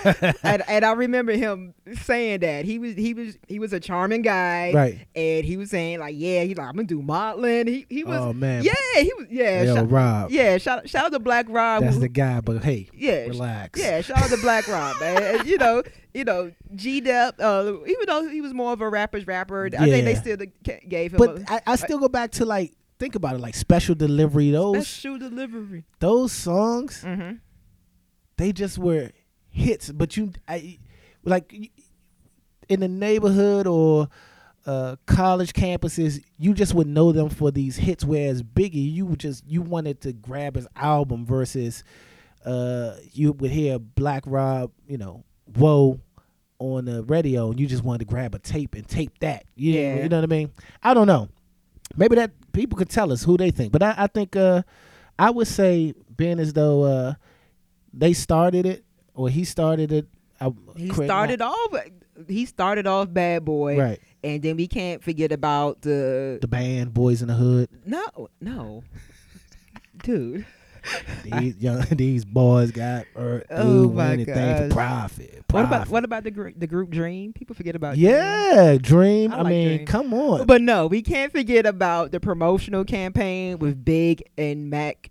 [0.42, 4.22] and, and i remember him saying that he was he was he was a charming
[4.22, 5.06] guy Right.
[5.14, 8.18] and he was saying like yeah he's like i'm gonna do modeling he, he was
[8.20, 8.62] Oh man.
[8.62, 9.26] yeah, he was.
[9.30, 10.30] Yeah, Yo, shout, Rob.
[10.30, 10.58] yeah.
[10.58, 11.82] Shout, shout out to Black Rob.
[11.82, 13.80] That's who- the guy, but hey, yeah, relax.
[13.80, 14.00] yeah.
[14.00, 15.22] Shout out to Black Rob, man.
[15.40, 15.82] And, you know,
[16.14, 17.36] you know, G Dep.
[17.40, 20.36] Uh, even though he was more of a rapper's rapper, I think they still
[20.88, 23.54] gave him But a I, I still go back to like think about it, like
[23.54, 24.50] special delivery.
[24.50, 25.84] Those special delivery.
[26.00, 27.36] those songs, Mm-hmm.
[28.36, 29.10] they just were
[29.50, 29.90] hits.
[29.90, 30.78] But you, I,
[31.24, 31.52] like
[32.68, 34.08] in the neighborhood or
[34.66, 38.04] uh, college campuses, you just would know them for these hits.
[38.04, 41.82] Whereas Biggie, you would just you wanted to grab his album versus
[42.44, 45.24] uh, you would hear Black Rob, you know,
[45.56, 46.00] whoa.
[46.58, 49.46] On the radio, and you just wanted to grab a tape and tape that.
[49.56, 50.02] You, Yeah.
[50.04, 50.50] you know what I mean?
[50.80, 51.28] I don't know.
[51.96, 54.62] Maybe that people could tell us who they think, but I, I think uh,
[55.18, 57.14] I would say being as though uh,
[57.92, 60.06] they started it or he started it.
[60.40, 61.74] I, He started off.
[62.28, 64.00] He started off Bad Boy, right.
[64.22, 67.68] and then we can't forget about the, The band Boys in the Hood.
[67.84, 68.84] no, no,
[70.04, 70.46] dude.
[71.24, 74.58] These young, these boys got or Oh do anything gosh.
[74.68, 75.44] for profit.
[75.50, 77.32] What about what about the gr- the group Dream?
[77.32, 79.32] People forget about Yeah, Dream.
[79.32, 79.86] I I, like mean, Dream.
[79.86, 80.46] come on.
[80.46, 85.10] But no, we can't forget about the promotional campaign with Big and Mac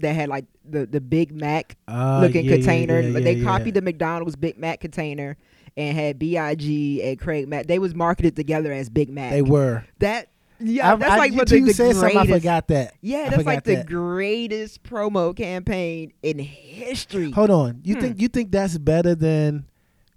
[0.00, 3.00] that had like the, the Big Mac Uh, looking yeah, yeah, container.
[3.00, 3.72] yeah, Like, they yeah, copied yeah.
[3.72, 5.36] the McDonald's Big Mac container
[5.76, 7.02] and had B.I.G.
[7.02, 7.66] and Craig Mack.
[7.66, 9.30] They was marketed together as Big Mac.
[9.30, 9.84] They were.
[9.98, 10.28] That
[10.60, 12.16] yeah, I, that's I, like you what two the, the said something.
[12.18, 12.94] I forgot that.
[13.00, 13.86] Yeah, that's like the that.
[13.86, 17.30] greatest promo campaign in history.
[17.32, 17.80] Hold on.
[17.84, 18.00] You Hmm.
[18.00, 19.66] think you think that's better than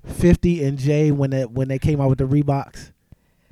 [0.05, 2.91] Fifty and Jay when they when they came out with the Reeboks?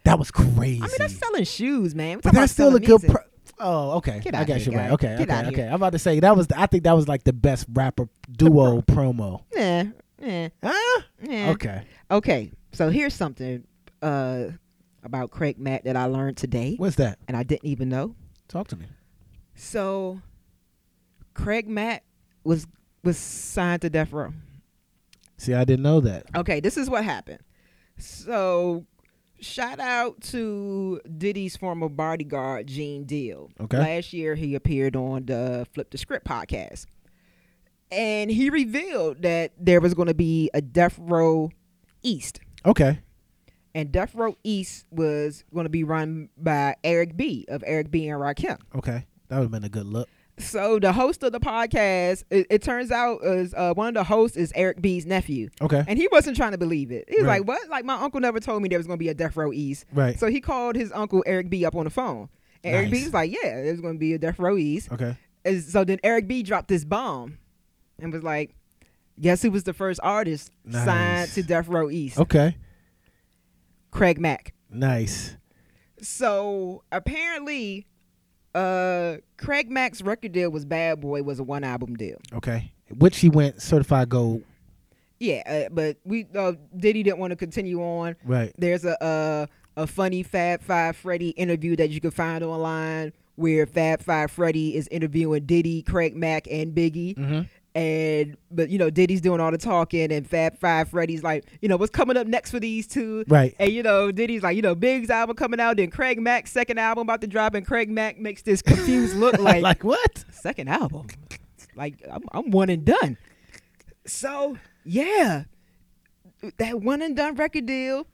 [0.06, 0.82] That was crazy.
[0.82, 2.21] I mean, that's selling shoes, man.
[2.23, 3.02] But that's still a good.
[3.08, 3.23] Pro-
[3.62, 4.21] Oh, okay.
[4.23, 4.91] Get I guess here, you're right.
[4.91, 5.67] Okay, Get okay, okay.
[5.67, 6.47] I'm about to say that was.
[6.56, 9.41] I think that was like the best rapper duo promo.
[9.54, 9.88] Yeah.
[10.21, 10.47] Yeah.
[10.63, 11.02] Huh?
[11.21, 11.49] nah.
[11.49, 11.82] Okay.
[12.10, 12.52] Okay.
[12.71, 13.65] So here's something
[14.02, 14.45] uh
[15.03, 17.19] about Craig Mack that I learned today, What's that?
[17.27, 18.15] and I didn't even know.
[18.47, 18.85] Talk to me.
[19.55, 20.21] So
[21.33, 22.03] Craig Mack
[22.43, 22.67] was
[23.03, 24.33] was signed to Death Row.
[25.38, 26.25] See, I didn't know that.
[26.35, 27.39] Okay, this is what happened.
[27.97, 28.85] So,
[29.39, 33.49] shout out to Diddy's former bodyguard, Gene Deal.
[33.59, 33.77] Okay.
[33.77, 36.88] Last year, he appeared on the Flip the Script podcast.
[37.91, 41.51] And he revealed that there was going to be a Death Row
[42.03, 42.39] East.
[42.65, 42.99] Okay.
[43.75, 47.45] And Death Row East was going to be run by Eric B.
[47.49, 48.08] of Eric B.
[48.08, 48.58] and Rakim.
[48.75, 49.05] Okay.
[49.27, 50.10] That would have been a good look.
[50.39, 54.03] So the host of the podcast, it, it turns out, is uh, one of the
[54.05, 55.49] hosts is Eric B.'s nephew.
[55.62, 55.84] Okay.
[55.86, 57.05] And he wasn't trying to believe it.
[57.10, 57.39] He was Right.
[57.41, 57.69] like, "What?
[57.69, 60.17] Like my uncle never told me there was gonna be a Death Row East." Right.
[60.17, 62.29] So he called his uncle Eric B up on the phone,
[62.63, 65.17] and Eric B was like, "Yeah, there's gonna be a Death Row East." Okay.
[65.43, 67.38] And so then Eric B dropped this bomb,
[67.99, 68.55] and was like,
[69.19, 72.17] "Guess who was the first artist signed to Death Row East?
[72.17, 72.55] Okay.
[73.99, 75.35] Craig Mack." Nice.
[76.01, 77.85] So apparently,
[78.55, 82.17] uh, Craig Mack's record deal was Bad Boy was a one album deal.
[82.33, 82.71] Okay.
[82.97, 84.43] Which he went certified gold.
[85.19, 88.15] Yeah, uh, but we uh, Diddy didn't want to continue on.
[88.23, 88.53] Right.
[88.57, 93.65] There's a uh, a funny Fab Five Freddy interview that you can find online where
[93.65, 97.15] Fab Five Freddy is interviewing Diddy, Craig Mack, and Biggie.
[97.15, 97.41] Mm-hmm.
[97.75, 101.69] And but you know Diddy's doing all the talking, and Fab Five Freddy's like, you
[101.69, 103.23] know, what's coming up next for these two?
[103.27, 103.55] Right.
[103.60, 106.79] And you know Diddy's like, you know, Big's album coming out, then Craig Mack's second
[106.79, 110.25] album about to drop, and Craig Mack makes this confused look like, like what?
[110.32, 111.08] second album,
[111.75, 113.17] like I'm, I'm one and done.
[114.05, 115.43] So yeah,
[116.58, 118.08] that one and done record deal.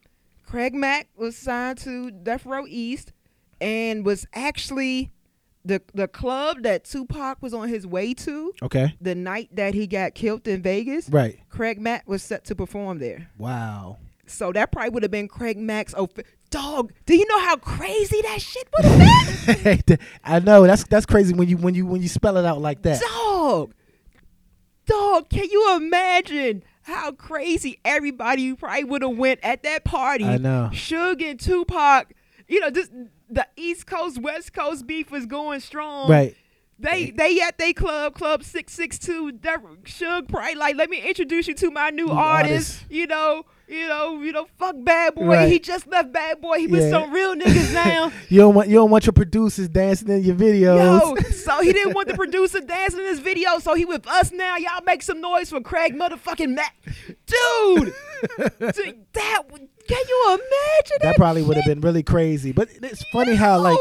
[0.45, 3.13] Craig Mack was signed to Death Row East,
[3.61, 5.11] and was actually
[5.65, 8.95] the the club that Tupac was on his way to Okay.
[9.01, 11.09] the night that he got killed in Vegas.
[11.09, 11.39] Right.
[11.49, 13.29] Craig Mack was set to perform there.
[13.37, 13.97] Wow.
[14.27, 15.93] So that probably would have been Craig Mack's.
[15.97, 16.09] Oh,
[16.49, 16.91] dog!
[17.05, 19.97] Do you know how crazy that shit would have been?
[20.23, 22.81] I know that's that's crazy when you when you when you spell it out like
[22.83, 23.01] that.
[23.01, 23.73] dog,
[24.85, 25.29] dog!
[25.29, 30.25] Can you imagine how crazy everybody probably would have went at that party?
[30.25, 30.69] I know.
[30.73, 32.13] Suge and Tupac.
[32.47, 32.91] You know, just
[33.29, 36.09] the East Coast West Coast beef was going strong.
[36.09, 36.35] Right.
[36.77, 39.31] They they at they club club six six two.
[39.31, 42.81] Suge probably like let me introduce you to my new New artist.
[42.81, 42.91] artist.
[42.91, 44.45] You know, you know, you know.
[44.59, 45.25] Fuck Bad Boy.
[45.25, 45.49] Right.
[45.49, 46.57] He just left Bad Boy.
[46.59, 46.89] He with Yeah.
[46.89, 48.11] some real niggas now.
[48.27, 51.15] You don't want you don't want your producers dancing in your videos.
[51.15, 54.33] Yo, so he didn't want the producer dancing in his video, so he with us
[54.33, 54.57] now.
[54.57, 56.75] Y'all make some noise for Craig motherfucking Mack,
[57.25, 57.93] dude.
[58.75, 60.99] dude, that would- can you imagine that?
[61.01, 62.51] that probably would have been really crazy.
[62.51, 63.77] But it's funny how like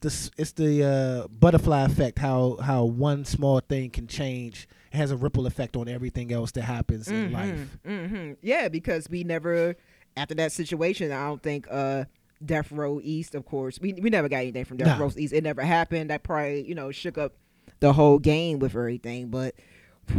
[0.00, 5.10] this it's the uh, butterfly effect how how one small thing can change it has
[5.10, 9.76] a ripple effect on everything else that happens in life hmm Yeah, because we never
[10.16, 11.12] after that situation.
[11.12, 12.04] I don't think uh,
[12.44, 15.04] Death Row East, of course, we we never got anything from Death Nah.
[15.04, 15.32] Row East.
[15.34, 16.10] It never happened.
[16.10, 17.34] That probably you know shook up
[17.80, 19.28] the whole game with everything.
[19.28, 19.54] But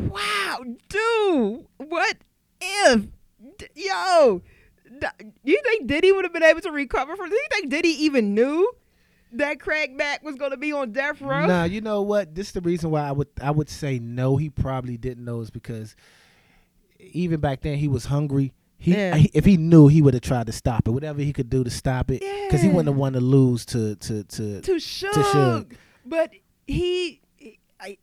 [0.10, 2.18] wow, dude, what
[2.62, 3.08] if
[3.58, 4.42] d- yo?
[5.00, 5.08] Do
[5.44, 7.30] you think Diddy would have been able to recover from?
[7.30, 8.70] Do you think Diddy even knew
[9.34, 11.46] that Craig Mack was going to be on Death Row?
[11.48, 12.36] Nah, you know what?
[12.36, 14.36] This is the reason why I would I would say no.
[14.38, 15.96] He probably didn't know is because
[17.00, 18.54] even back then he was hungry.
[18.78, 19.16] He, Yeah.
[19.16, 20.92] he- if he knew, he would have tried to stop it.
[20.92, 23.96] Whatever he could do to stop it, because he wouldn't have wanted to lose to
[23.96, 24.62] to to.
[24.62, 25.12] to Suge.
[25.14, 25.72] Suge.
[26.06, 26.32] But
[26.68, 27.98] he, he- I,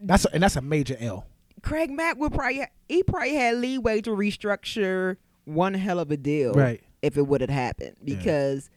[0.00, 1.24] That's a, and that's a major L.
[1.64, 6.52] Craig Mack would probably he probably had leeway to restructure one hell of a deal,
[6.52, 6.80] Right.
[7.02, 8.70] If it would have happened, because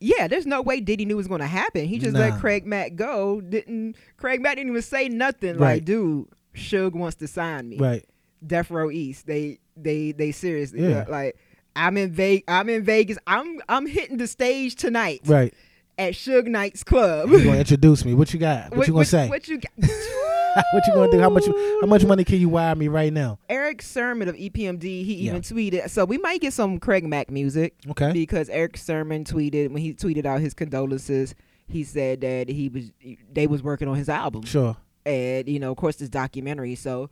[0.00, 1.84] yeah, there's no way Diddy knew it was going to happen.
[1.86, 3.40] He just let Craig Mack go.
[3.40, 5.74] Didn't Craig Mack didn't even say nothing Right.
[5.74, 7.76] like, dude, Suge wants to sign me.
[7.78, 8.04] Right.
[8.46, 9.26] Death Row East.
[9.26, 11.04] They they they seriously Yeah.
[11.08, 11.36] like.
[11.76, 12.44] I'm in Vegas.
[12.48, 13.18] I'm in Vegas.
[13.26, 15.52] I'm I'm hitting the stage tonight Right.
[15.96, 17.30] at Suge Knight's Club.
[17.30, 18.14] You gonna introduce me?
[18.14, 18.74] What you got?
[18.74, 19.28] What, you gonna say?
[19.28, 19.72] What you got?
[20.72, 21.18] what you gonna do?
[21.20, 21.46] How much?
[21.46, 23.38] How much money can you wire me right now?
[23.48, 25.30] Erick Sermon of EPMD, he Yeah.
[25.30, 25.90] even tweeted.
[25.90, 28.12] So we might get some Craig Mack music Okay.
[28.12, 31.34] because Erick Sermon tweeted when he tweeted out his condolences.
[31.66, 32.90] He said that he was
[33.32, 34.76] they was working on his album, Sure.
[35.04, 36.74] and you know, of course, this documentary.
[36.74, 37.10] So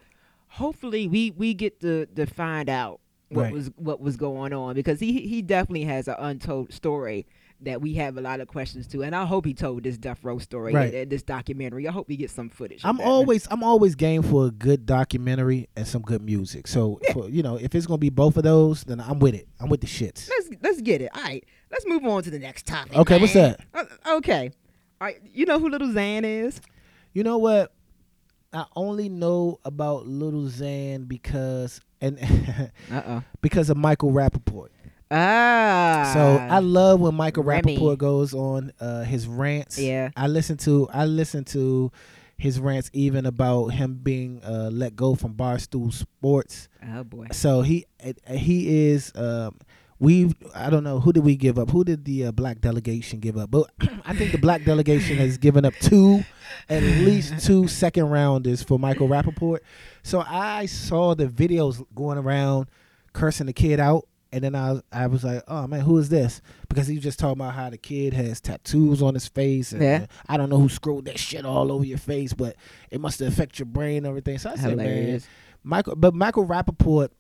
[0.48, 3.52] hopefully, we we get to to find out what Right.
[3.52, 7.26] was what was going on because he he definitely has an untold story.
[7.62, 9.02] That we have a lot of questions to.
[9.02, 10.94] And I hope he told this Death Row story, Right.
[10.94, 11.88] uh, this documentary.
[11.88, 12.82] I hope we get some footage.
[12.84, 13.06] I'm man.
[13.06, 16.66] always I'm always game for a good documentary and some good music.
[16.66, 19.48] So for, you know, if it's gonna be both of those, then I'm with it.
[19.58, 20.28] I'm with the shits.
[20.28, 21.10] let's let's get it.
[21.14, 22.94] All right, let's move on to the next topic.
[22.94, 23.58] Okay, what's that?
[23.72, 23.84] Uh,
[24.16, 24.50] okay,
[25.00, 25.18] all right.
[25.32, 26.60] You know who Little Xan is?
[27.14, 27.72] You know what?
[28.52, 32.18] I only know about Little Xan because and
[33.40, 34.68] because of Michael Rapaport.
[35.10, 36.10] Ah.
[36.12, 37.78] So I love when Michael Remy.
[37.78, 39.78] Rapaport goes on uh, his rants.
[39.78, 40.10] Yeah.
[40.16, 41.92] I listen to I listen to
[42.38, 46.68] his rants even about him being uh, let go from Barstool Sports.
[46.92, 47.28] Oh boy.
[47.32, 47.86] So he
[48.28, 49.58] he is um,
[49.98, 51.70] we I don't know who did we give up?
[51.70, 53.50] Who did the uh, black delegation give up?
[53.50, 53.70] But
[54.04, 56.24] I think the black delegation has given up two
[56.68, 59.60] at least two second rounders for Michael Rapaport.
[60.02, 62.66] So I saw the videos going around
[63.12, 64.06] cursing the kid out.
[64.32, 66.42] And then I was, I was like, oh man, who is this?
[66.68, 69.72] Because he was just talking about how the kid has tattoos on his face.
[69.72, 70.00] And Yeah.
[70.02, 72.56] uh, I don't know who screwed that shit all over your face, but
[72.90, 74.38] it must affect your brain and everything.
[74.38, 75.26] So I said, man, Hilarious.
[75.62, 77.10] Michael, but Michael Rapaport,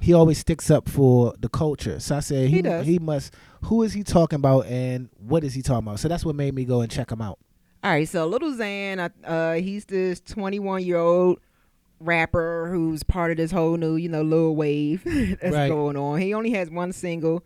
[0.00, 1.98] he always sticks up for the culture.
[2.00, 2.86] So I said he He does.
[2.86, 3.34] he must.
[3.62, 6.00] Who is he talking about, and what is he talking about?
[6.00, 7.38] So that's what made me go and check him out.
[7.82, 11.40] All right, so Little uh, uh, he's this 21 year old
[12.00, 15.02] rapper who's part of this whole new, you know, little Wave
[15.40, 15.68] that's Right.
[15.68, 16.20] going on.
[16.20, 17.42] He only has one single,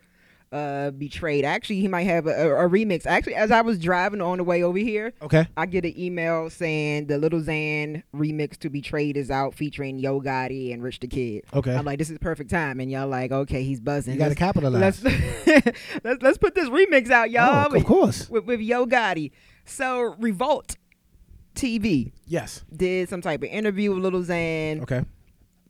[0.51, 1.45] uh, Betrayed.
[1.45, 3.05] Actually, he might have a, a, a remix.
[3.05, 5.47] Actually, as I was driving on the way over here, Okay.
[5.55, 10.19] I get an email saying the Little Xan remix to Betrayed is out featuring Yo
[10.19, 11.43] Gotti and Rich the Kid.
[11.53, 11.73] Okay.
[11.73, 14.13] I'm like, this is perfect time, and y'all like, okay, he's buzzing.
[14.15, 15.01] you got to capitalize.
[15.01, 15.65] Let's
[16.03, 17.67] let's let's put this remix out, y'all.
[17.71, 18.29] Oh, of course.
[18.29, 19.31] with, with Yo Gotti.
[19.63, 20.75] So Revolt
[21.61, 22.63] TV Yes.
[22.75, 25.01] did some type of interview with Little Xan, Okay.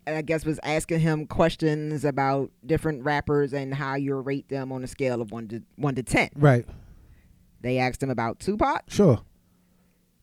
[0.08, 4.72] and I guess was asking him questions about different rappers and how you rate them
[4.72, 6.30] on a scale of one to one to ten.
[6.36, 6.66] Right.
[7.62, 8.84] They asked him about Tupac.
[8.90, 9.22] Sure.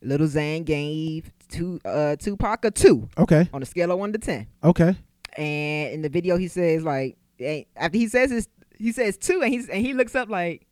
[0.02, 3.48] Little Xan gave two, uh, Tupac a two Okay.
[3.52, 4.46] on a scale of one to ten.
[4.64, 4.96] Okay.
[5.36, 7.16] And in the video, he says like
[7.76, 10.66] after he says his he says two, and he's and he looks up like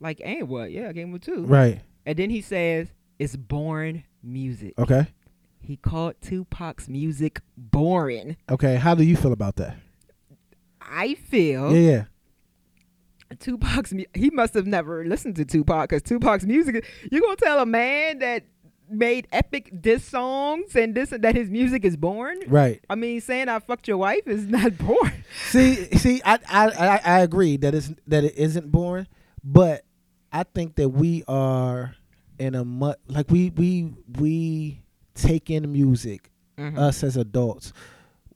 [0.00, 0.70] like and what?
[0.72, 1.44] Yeah, I gave him a two.
[1.44, 1.80] Right.
[2.06, 2.88] And then he says
[3.20, 4.74] it's boring music.
[4.78, 5.06] Okay.
[5.60, 8.38] He called Tupac's music boring.
[8.50, 8.76] Okay.
[8.76, 9.76] How do you feel about that?
[10.80, 11.90] I feel Yeah.
[11.90, 12.04] Yeah.
[13.38, 16.84] Tupac's he must have never listened to Tupac because Tupac's music.
[17.12, 18.44] You gonna tell a man that
[18.90, 22.40] made epic diss songs and this that his music is boring?
[22.48, 22.82] Right.
[22.90, 25.24] I mean, saying I fucked your wife is not boring.
[25.50, 29.06] See, see, I, I, I, I agree that it's that it isn't boring,
[29.44, 29.84] but
[30.32, 31.94] I think that we are
[32.40, 34.80] in a mu- like we we we
[35.14, 36.78] take in music, mm-hmm.
[36.78, 37.72] us as adults,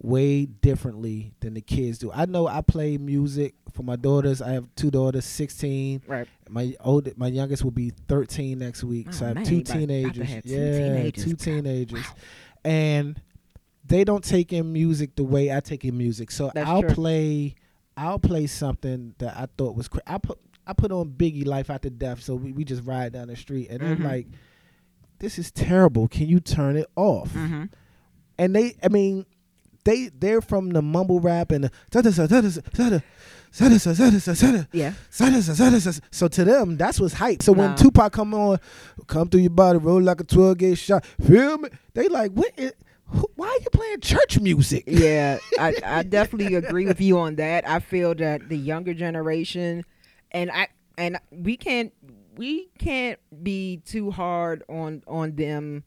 [0.02, 2.12] way differently than the kids do.
[2.12, 4.42] I know I play music for my daughters.
[4.42, 6.02] I have two daughters, sixteen.
[6.06, 6.28] Right.
[6.48, 9.12] My old, my youngest will be thirteen next week.
[9.12, 10.28] so Oh, I have man, two you about- about to teenagers.
[10.28, 11.24] have two yeah, teenagers.
[11.24, 12.06] two teenagers,
[12.64, 13.20] and
[13.86, 16.30] they don't take in music the way I take in music.
[16.30, 16.90] So That's I'll true.
[16.90, 17.54] play,
[17.96, 19.88] I'll play something that I thought was.
[19.88, 23.12] Cra- I put, I put on Biggie "Life After Death," so we, we just ride
[23.12, 24.04] down the street, and they're Mhm.
[24.04, 24.26] like,
[25.18, 26.08] "This is terrible.
[26.08, 27.64] Can you turn it off?" Mm-hmm.
[28.38, 29.26] and they I mean
[29.84, 32.98] they they're from the mumble rap and the da-da-sa, da-da-sa, da-da,
[33.52, 34.94] sa-da-sa, sa-da-sa, sa-da, Yeah.
[36.10, 37.76] so to them that's what's hype so when.
[37.76, 38.58] Tupac come on
[39.06, 42.50] come through your body roll like a 12 gauge shot feel me they like what
[42.56, 42.72] is,
[43.06, 47.36] who, why are you playing church music yeah, I, I definitely agree with you on
[47.36, 47.68] that.
[47.68, 49.84] I feel that the younger generation,
[50.34, 50.68] and I
[50.98, 51.92] and we can't
[52.36, 55.84] we can't be too hard on on them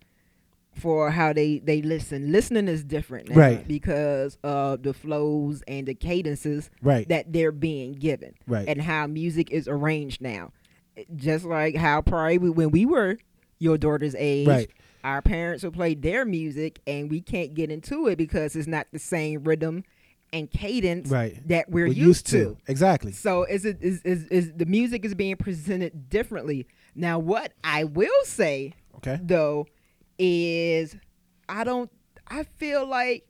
[0.74, 2.32] for how they they listen.
[2.32, 3.68] Listening is different, now Right.
[3.68, 9.08] Because of the flows and the cadences right that they're being given, right and how
[9.08, 10.52] music is arranged now.
[11.16, 13.18] Just like how probably we- when we were
[13.60, 14.70] your daughter's age, right
[15.04, 18.88] our parents will play their music and we can't get into it because it's not
[18.92, 19.84] the same rhythm
[20.34, 22.58] and cadence right that we're, We're used, to.
[22.68, 26.68] exactly So is it is, is is the music is being presented differently.
[26.96, 29.68] Now what I will say okay though
[30.20, 30.96] is
[31.48, 31.90] I don't
[32.28, 33.26] I feel like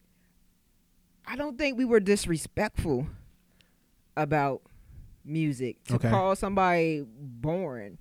[1.25, 3.07] I don't think we were disrespectful
[4.15, 4.61] about
[5.25, 6.09] music to Okay.
[6.09, 7.97] call somebody boring.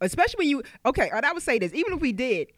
[0.00, 2.48] Especially when you okay, and I would say this, even if we did,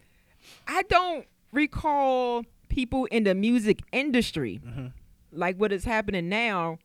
[0.69, 4.93] I don't recall people in the music industry Mhm.
[5.35, 6.79] Like what is happening now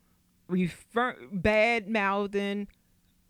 [0.47, 2.67] refer bad mouthing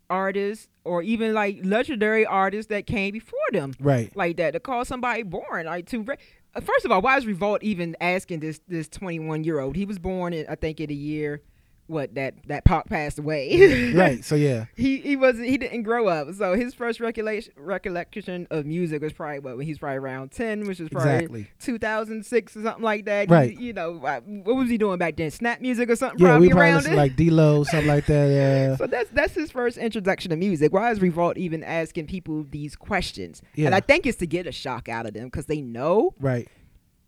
[0.08, 3.74] artists or even like legendary artists that came before them.
[3.78, 4.14] Right.
[4.16, 6.16] Like that to call somebody born like to re-
[6.62, 10.00] first of all why is revolt even asking this this 21 year old he was
[10.00, 11.42] born in i think in the year
[11.90, 13.92] what that that Pac passed away.
[13.94, 14.24] right.
[14.24, 14.66] So yeah.
[14.76, 16.32] he he wasn't he didn't grow up.
[16.34, 20.66] So his first recollection recollection of music was probably what when he's probably around ten,
[20.66, 21.46] which is probably Exactly.
[21.60, 23.30] 2006 or something like that.
[23.30, 23.52] Right.
[23.52, 25.30] You, you know what was he doing back then?
[25.30, 26.18] Snap music or something?
[26.20, 28.20] Yeah, probably we probably around like D-Lo, something like that.
[28.30, 28.76] Yeah.
[28.76, 30.72] so that's that's his first introduction to music.
[30.72, 33.42] Why is Revolt even asking people these questions?
[33.54, 33.66] Yeah.
[33.66, 36.14] And I think it's to get a shock out of them because they know.
[36.20, 36.48] Right.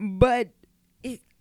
[0.01, 0.49] But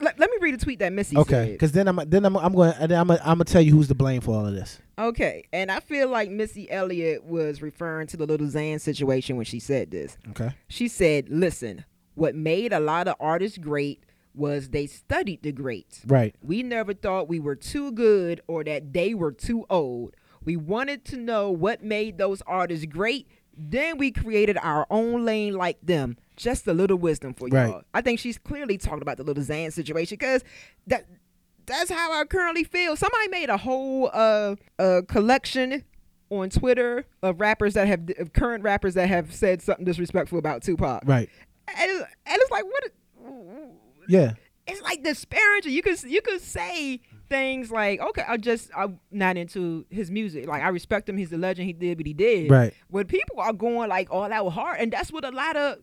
[0.02, 1.22] let, let me read a tweet that Missy said.
[1.22, 1.52] Okay.
[1.52, 3.96] Because then I'm then I'm I'm going and I'm I'm gonna tell you who's to
[3.96, 4.80] blame for all of this.
[5.00, 9.46] Okay, and I feel like Missy Elliott was referring to the little Xan situation when
[9.46, 10.18] she said this.
[10.30, 10.52] Okay.
[10.68, 11.86] She said, "Listen,
[12.16, 16.02] what made a lot of artists great was they studied the greats.
[16.06, 16.36] Right.
[16.42, 20.16] We never thought we were too good or that they were too old.
[20.44, 23.28] We wanted to know what made those artists great.
[23.70, 26.18] Then we created our own lane like them.
[26.36, 27.68] Just a little wisdom for Right.
[27.70, 27.84] y'all.
[27.94, 30.44] I think she's clearly talking about the little Xan situation because
[30.88, 31.06] that
[31.68, 32.96] that's how I currently feel.
[32.96, 35.84] Somebody made a whole uh, uh collection
[36.32, 40.64] on Twitter of rappers that have of current rappers that have said something disrespectful about
[40.64, 41.04] Tupac.
[41.06, 41.30] Right.
[41.68, 42.92] And, it's- and it's like what
[44.08, 44.34] Yeah.
[44.66, 45.74] it's like disparaging.
[45.74, 50.48] You could you could say things like, okay, I just I'm not into his music.
[50.48, 51.18] Like I respect him.
[51.18, 51.66] He's a legend.
[51.66, 52.52] He did what he did.
[52.52, 52.74] Right.
[52.90, 55.78] When people are going like all out hard, and that's what a lot of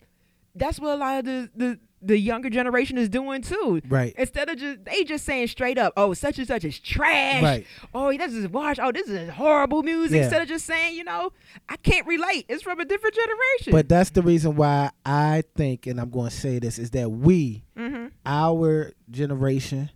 [0.54, 3.80] that's what a lot of the the the younger generation is doing too.
[3.88, 4.14] Right.
[4.16, 7.42] Instead of just they just saying straight up, oh, such and such is trash.
[7.42, 7.66] Right.
[7.94, 8.76] Oh, this is wash.
[8.78, 10.16] Oh, this is horrible music.
[10.16, 10.22] Yeah.
[10.24, 11.32] Instead of just saying, you know,
[11.68, 12.44] I can't relate.
[12.48, 13.72] It's from a different generation.
[13.72, 17.10] But that's the reason why I think, and I'm going to say this, is that
[17.10, 18.08] we, mm-hmm.
[18.24, 19.90] our generation,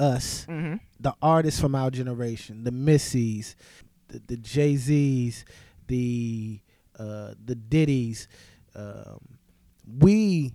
[0.00, 0.76] us, Mm-hmm.
[0.98, 3.54] the artists from our generation, the Missies,
[4.08, 5.44] the, the Jay Z's,
[5.86, 6.60] the
[6.98, 8.28] uh, the Diddy's,
[8.74, 9.20] um,
[9.98, 10.52] we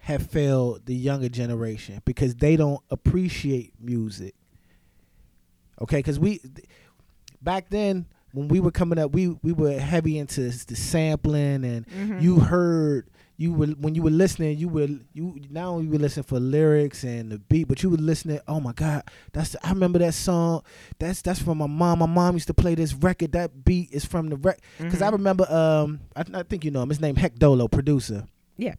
[0.00, 4.34] have failed the younger generation because they don't appreciate music.
[5.80, 6.40] Okay, because we
[7.42, 11.86] back then when we were coming up, we we were heavy into the sampling, and
[11.88, 12.20] Mhm.
[12.22, 16.24] you heard you were when you were listening, you were you not only were listening
[16.24, 18.38] for lyrics and the beat, but you were listening.
[18.46, 20.62] Oh my God, that's I remember that song.
[20.98, 21.98] That's that's from my mom.
[21.98, 23.32] My mom used to play this record.
[23.32, 24.62] That beat is from the record.
[24.78, 25.12] Because I Mhm.
[25.12, 26.88] remember, um, I, I think you know him.
[26.90, 28.24] His name Heck Dolo, producer.
[28.56, 28.74] Yeah.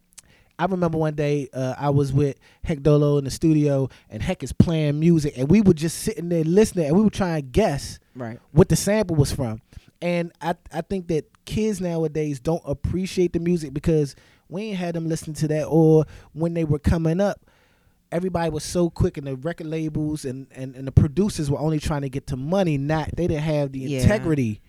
[0.58, 4.42] I remember one day uh, I was with Heck Dolo in the studio, and Heck
[4.42, 7.46] is playing music, and we were just sitting there listening, and we were trying to
[7.46, 8.38] guess Right.
[8.52, 9.60] what the sample was from.
[10.00, 14.14] And I I think that kids nowadays don't appreciate the music because
[14.48, 17.40] we ain't had them listen to that, or when they were coming up,
[18.12, 21.80] everybody was so quick, and the record labels and, and, and the producers were only
[21.80, 24.00] trying to get to money, not they didn't have the Yeah.
[24.02, 24.60] integrity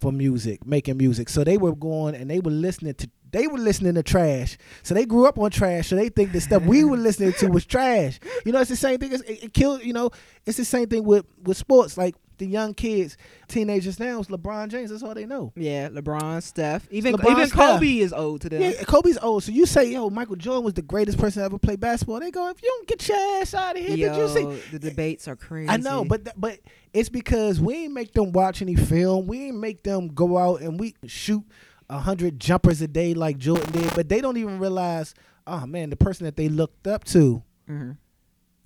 [0.00, 1.28] for music, making music.
[1.28, 4.58] So they were going and they were listening to they were listening to trash.
[4.82, 5.86] So they grew up on trash.
[5.86, 8.18] So they think the stuff we were listening to was trash.
[8.44, 9.12] You know, it's the same thing.
[9.12, 9.84] It's, it, it killed.
[9.84, 10.10] You know,
[10.46, 11.96] it's the same thing with with sports.
[11.96, 14.90] Like the young kids, teenagers now, it's LeBron James.
[14.90, 15.52] That's all they know.
[15.54, 17.56] Yeah, LeBron, Steph, even LeBron, even Steph.
[17.76, 18.62] Kobe is old to them.
[18.62, 19.44] Yeah, Kobe's old.
[19.44, 22.18] So you say, yo, Michael Jordan was the greatest person to ever play basketball.
[22.18, 24.40] They go, if you don't get your ass out of here, did you see?
[24.40, 25.68] Yo, the debates are crazy.
[25.70, 26.58] I know, but th- but
[26.92, 29.26] it's because we ain't make them watch any film.
[29.28, 31.44] We ain't make them go out and we shoot
[31.88, 33.94] a hundred jumpers a day like Jordan did.
[33.94, 35.14] But they don't even realize,
[35.46, 37.96] oh man, the person that they looked up to Mhm.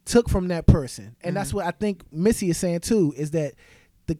[0.04, 1.54] Took from that person, and that's Mhm.
[1.54, 3.14] what I think Missy is saying too.
[3.16, 3.54] Is that
[4.06, 4.18] the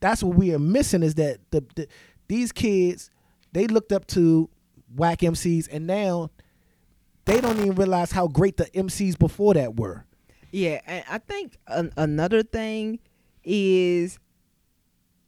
[0.00, 1.88] that's what we are missing is that the, the
[2.28, 3.10] these kids
[3.52, 4.48] they looked up to
[4.96, 6.30] whack MCs, and now
[7.24, 10.04] they don't even realize how great the MCs before that were.
[10.50, 12.98] Yeah, and I think an- another thing
[13.44, 14.18] is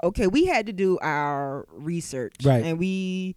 [0.03, 0.27] okay.
[0.27, 2.65] We had to do our research, Right.
[2.65, 3.37] And we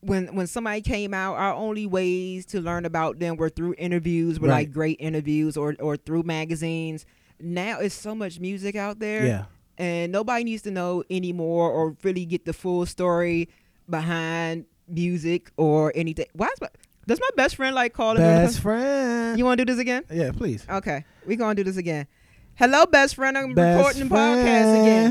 [0.00, 4.38] when when somebody came out, our only ways to learn about them were through interviews,
[4.38, 4.54] were Right.
[4.66, 7.04] like great interviews, or or through magazines.
[7.40, 9.44] Now it's so much music out there, Yeah.
[9.76, 13.48] and nobody needs to know anymore or really get the full story
[13.88, 16.26] behind music or anything.
[16.32, 16.68] Why is my
[17.06, 18.28] does my best friend like calling me?
[18.28, 19.38] Best friend.
[19.38, 20.04] You want to do this again?
[20.12, 20.64] yeah, please.
[20.68, 22.06] Okay, we gonna do this again.
[22.54, 23.38] Hello, best friend.
[23.38, 25.10] I'm Best recording the podcast again.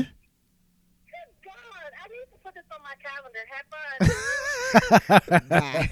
[1.06, 3.38] Good God, I need to put this on my calendar.
[3.50, 4.16] Have fun.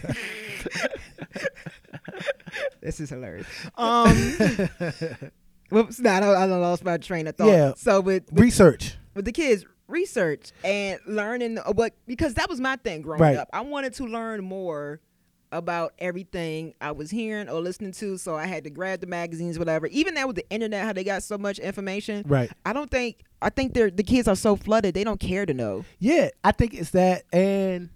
[2.81, 3.47] This is hilarious.
[3.77, 4.11] Um,
[5.71, 7.49] whoops, nah, I, I lost my train of thought.
[7.49, 7.73] Yeah.
[7.77, 8.97] So with with, Research.
[9.15, 13.37] with the kids, research and learning what because that was my thing growing Right.
[13.37, 13.49] up.
[13.53, 15.01] I wanted to learn more
[15.53, 19.59] about everything I was hearing or listening to, so I had to grab the magazines,
[19.59, 19.87] whatever.
[19.89, 22.25] Even now with the internet, how they got so much information.
[22.27, 22.51] Right.
[22.65, 25.53] I don't think I think they're the kids are so flooded they don't care to
[25.55, 25.85] know.
[25.99, 27.25] Yeah, I think it's that.
[27.33, 27.91] And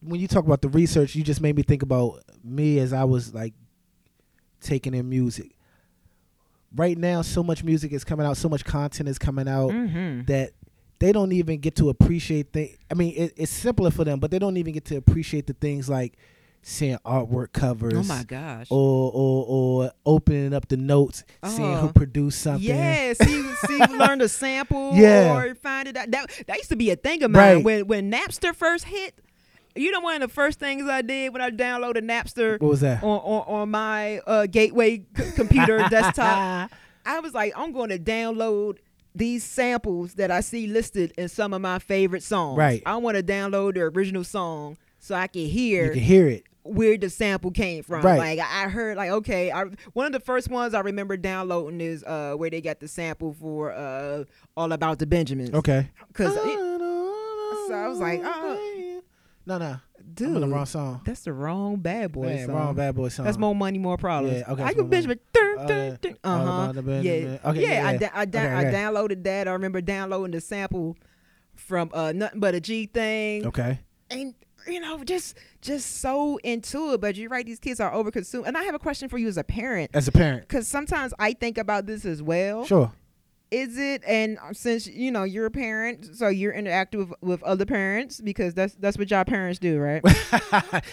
[0.00, 3.04] when you talk about the research, you just made me think about me as I
[3.04, 3.54] was like
[4.60, 5.52] taking in music.
[6.76, 10.24] right now so much music is coming out, so much content is coming out Mm-hmm.
[10.26, 10.52] that
[10.98, 14.30] they don't even get to appreciate the I mean, it, it's simpler for them, but
[14.30, 16.14] they don't even get to appreciate the things like
[16.62, 17.94] seeing artwork covers.
[17.94, 18.66] Oh my gosh.
[18.68, 19.44] Or, or
[19.86, 21.92] or opening up the notes, seeing who Oh.
[21.94, 22.68] produced something.
[22.68, 25.36] Yeah, see, see, learn to sample Yeah.
[25.36, 26.10] or find it out.
[26.10, 27.64] That, that used to be a thing of mine Right.
[27.64, 29.14] when when Napster first hit.
[29.78, 32.80] You know, one of the first things I did when I downloaded Napster What was
[32.80, 33.02] that?
[33.02, 36.70] on on, on my uh, gateway c- computer desktop,
[37.06, 38.78] I was like, I'm going to download
[39.14, 42.58] these samples that I see listed in some of my favorite songs.
[42.58, 42.82] Right.
[42.86, 45.86] I want to download the original song so I can hear.
[45.86, 46.44] you can hear it.
[46.62, 48.02] where the sample came from.
[48.02, 48.18] Right.
[48.18, 49.64] Like I I heard like okay, I
[49.94, 53.32] one of the first ones I remember downloading is uh where they got the sample
[53.32, 54.24] for uh
[54.56, 55.54] All About the Benjamins.
[55.54, 55.88] Okay.
[56.12, 58.77] Cuz so I was like, oh.
[59.48, 59.76] No, no,
[60.14, 61.00] dude, I'm the wrong song.
[61.04, 62.54] that's the wrong bad boy Man, song.
[62.54, 63.24] wrong bad boy song.
[63.24, 64.38] That's more money, more problems.
[64.46, 65.18] Yeah, okay, I can bitch.
[65.36, 66.12] Oh, yeah.
[66.22, 66.72] Uh All huh.
[67.00, 67.38] Yeah.
[67.44, 67.82] Okay, yeah.
[67.82, 68.76] yeah, I, da- I, da- Okay, I okay.
[68.76, 69.48] downloaded that.
[69.48, 70.96] I remember downloading the sample
[71.56, 73.46] from uh nothing but a G thing.
[73.46, 73.80] Okay.
[74.10, 74.34] and
[74.66, 78.56] you know just just so into it but you're right these kids are overconsumed and
[78.58, 80.42] i have a question for you as a parent As a parent.
[80.42, 82.92] because sometimes i think about this as well Sure.
[83.50, 87.42] Is it and uh, since you know you're a parent so you're interactive with, with
[87.42, 90.02] other parents because that's that's what y'all parents do right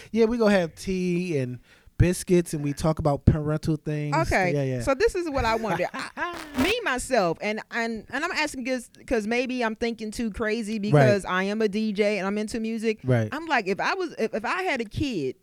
[0.11, 1.59] yeah, we gonna have tea and
[1.97, 4.13] biscuits, and we talk about parental things.
[4.13, 4.81] okay Yeah, yeah.
[4.81, 8.89] so this is what i wonder I, me myself and and and i'm asking this
[8.89, 12.99] because maybe i'm thinking too crazy because i am a dj and i'm into music
[13.05, 13.29] right.
[13.31, 15.35] I'm like, if I was, if, if I had a kid,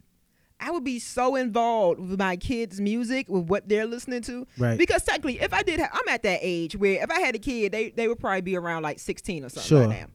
[0.62, 4.46] I would be so involved with my kids' music, with what they're listening to.
[4.58, 4.78] Right.
[4.78, 7.38] Because technically, if I did, ha- I'm at that age where if I had a
[7.38, 9.86] kid, they they would probably be around like 16 or something Sure.
[9.88, 10.06] by now.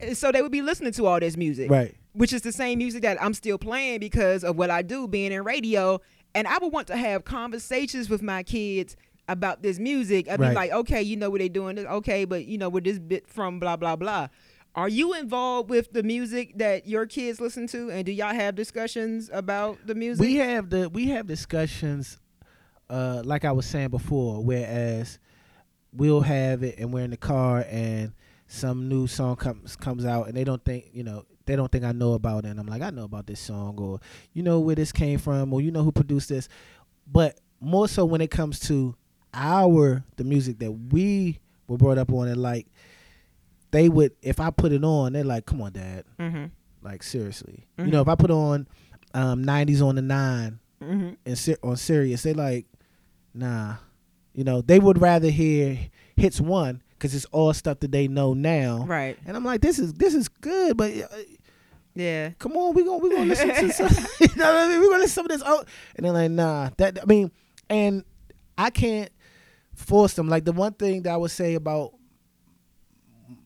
[0.00, 1.94] And so they would be listening to all this music, Right.
[2.12, 5.32] which is the same music that I'm still playing because of what I do, being
[5.32, 6.00] in radio.
[6.34, 8.94] And I would want to have conversations with my kids
[9.26, 10.28] about this music.
[10.28, 12.98] I'd be like, okay, you know what they're doing, okay, but you know where this
[12.98, 14.28] bit from, blah blah blah.
[14.74, 18.54] Are you involved with the music that your kids listen to, and do y'all have
[18.54, 20.20] discussions about the music?
[20.20, 22.18] we have the we have discussions
[22.90, 25.18] uh like i was saying before whereas
[25.92, 28.12] we'll have it and we're in the car and
[28.46, 31.84] some new song comes comes out and they don't think you know they don't think
[31.84, 32.48] i know about it.
[32.48, 34.00] And i'm like i know about this song or
[34.32, 36.48] you know where this came from or you know who produced this.
[37.10, 38.94] But more so when it comes to
[39.34, 42.66] our the music that we were brought up on and like
[43.70, 46.46] they would if i put it on they're like come on dad mm-hmm.
[46.82, 47.86] like seriously Mhm.
[47.86, 48.66] you know if i put on
[49.14, 51.08] um 90s on the 9 Mm-hmm.
[51.26, 52.64] and ser- on Sirius they like
[53.34, 53.74] nah
[54.32, 55.76] you know they would rather hear
[56.16, 59.18] hits one because it's all stuff that they know now Right.
[59.26, 61.06] and i'm like this is this is good but uh,
[61.96, 62.30] Yeah.
[62.38, 63.88] come on we gonna we gonna listen to some
[64.20, 65.64] you know what i mean we gonna listen to this oh
[65.96, 67.32] and they're like nah that i mean
[67.68, 68.04] and
[68.56, 69.10] i can't
[69.74, 71.92] force them like the one thing that i would say about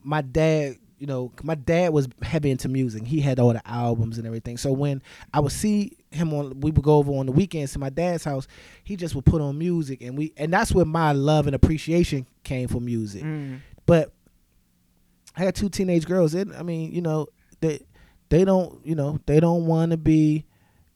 [0.03, 4.19] my dad you know my dad was heavy into music he had all the albums
[4.19, 5.03] and everything so when
[5.35, 8.23] i would see him on we would go over on the weekends to my dad's
[8.25, 8.47] house
[8.85, 12.25] he just would put on music and we and that's where my love and appreciation
[12.45, 13.59] came for music Mm.
[13.87, 14.13] but
[15.37, 16.35] I had two teenage girls.
[16.35, 17.27] And I mean, you know,
[17.61, 17.81] they
[18.29, 20.45] they don't, you know, they don't want to be.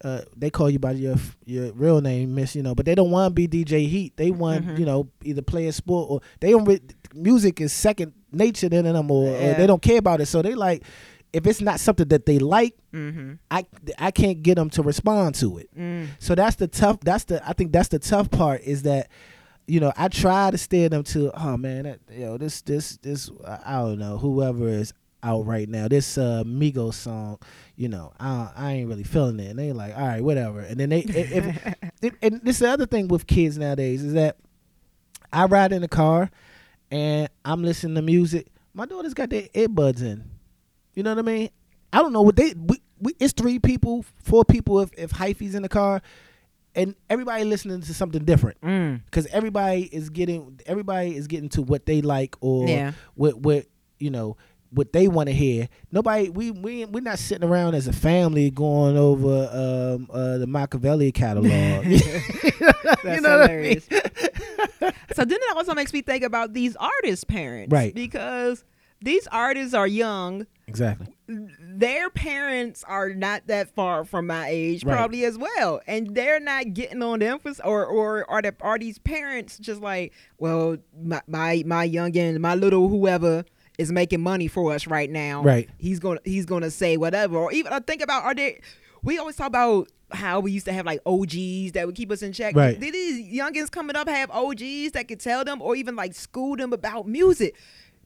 [0.05, 2.55] Uh, they call you by your your real name, Miss.
[2.55, 4.15] You know, but they don't want to be DJ Heat.
[4.19, 4.79] They want, Mhm.
[4.79, 6.67] you know, either play a sport or they don't.
[6.67, 6.83] Re-
[7.17, 10.27] music is second nature to them, or, or they don't care about it.
[10.27, 10.85] So they like,
[11.33, 13.35] if it's not something that they like, Mm-hmm.
[13.51, 13.67] I
[13.99, 15.69] I can't get them to respond to it.
[15.79, 16.09] Mm.
[16.19, 17.01] So that's the tough.
[17.01, 19.11] That's the I think that's the tough part is that,
[19.67, 21.31] you know, I try to steer them to.
[21.39, 25.89] Oh man, that, yo, this this this I don't know whoever is out right now.
[25.89, 27.39] This uh Migos song,
[27.77, 30.61] you know, I I ain't really feeling it, and they like, all right, whatever.
[30.61, 34.15] And then they if, if and this is the other thing with kids nowadays is
[34.15, 34.39] that
[35.35, 36.31] I ride in the car
[36.91, 38.47] and I'm listening to music.
[38.75, 40.25] My daughter's got their earbuds in.
[40.95, 41.51] You know what I mean?
[41.93, 42.55] I don't know what they.
[42.55, 46.03] We, we, it's three people, four people if if hyphy's in the car,
[46.75, 49.03] and everybody listening to something different Mm.
[49.05, 52.93] because everybody is getting everybody is getting to what they like or Yeah.
[53.15, 53.67] what what
[53.99, 54.37] you know
[54.71, 55.69] what they want to hear.
[55.93, 60.47] Nobody we we we're not sitting around as a family going over um uh the
[60.47, 61.85] Makaveli catalog.
[61.85, 63.81] That's You know what I mean?
[63.83, 63.85] hilarious.
[65.15, 67.95] so then that also makes me think about these artist parents, Right.
[67.95, 68.65] Because
[69.03, 70.47] these artists are young.
[70.67, 71.09] exactly.
[71.29, 74.97] Their parents are not that far from my age, Right.
[74.97, 77.61] probably as well, and they're not getting on the emphasis.
[77.65, 82.55] Or, or are the are these parents just like, well, my my my youngin, my
[82.55, 83.45] little whoever
[83.79, 85.69] is making money for us right now, Right.
[85.79, 87.37] He's gonna he's gonna say whatever.
[87.39, 88.61] Or even I think about are they?
[89.03, 92.23] We always talk about how we used to have like OGs that would keep us
[92.23, 92.55] in check.
[92.57, 92.79] Right.
[92.79, 96.57] Did these youngins coming up have OGs that could tell them or even like school
[96.57, 97.55] them about music?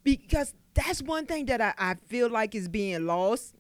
[0.03, 3.55] Because that's one thing that I, I feel like is being lost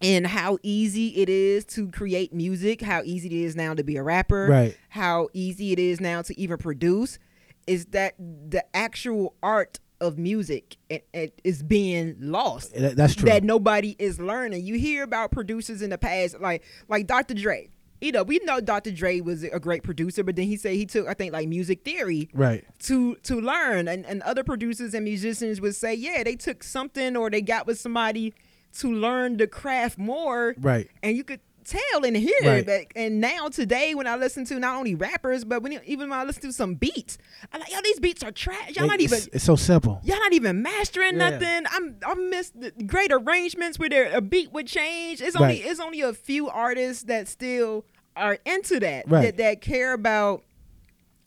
[0.00, 3.96] in how easy it is to create music, how easy it is now to be
[3.96, 4.76] a rapper, Right.
[4.90, 7.18] how easy it is now to even produce,
[7.66, 13.28] is that the actual art of music it is being lost That- That's true.
[13.30, 14.64] that nobody is learning.
[14.64, 17.34] You hear about producers in the past, like like Dr.
[17.34, 17.68] Dre.
[18.02, 18.90] You know, we know Dr.
[18.90, 21.82] Dre was a great producer, but then he said he took, I think, like music
[21.82, 22.62] theory right.
[22.80, 27.16] to to learn, and and other producers and musicians would say, yeah, they took something
[27.16, 28.34] or they got with somebody
[28.80, 30.90] to learn the craft more, Right.
[31.02, 32.68] and you could tell and hear Right.
[32.68, 32.92] it.
[32.96, 36.24] And now today, when I listen to not only rappers, but when even when I
[36.24, 37.18] listen to some beats,
[37.52, 38.76] I'm like, yo, these beats are trash.
[38.76, 40.00] Y'all not it's, even it's so simple.
[40.04, 41.30] y'all not even mastering Yeah.
[41.30, 41.64] nothing.
[41.70, 45.20] I'm I miss the great arrangements where there a beat would change.
[45.20, 45.66] It's only Right.
[45.70, 47.84] it's only a few artists that still
[48.16, 49.22] are into that Right.
[49.22, 50.42] that that care about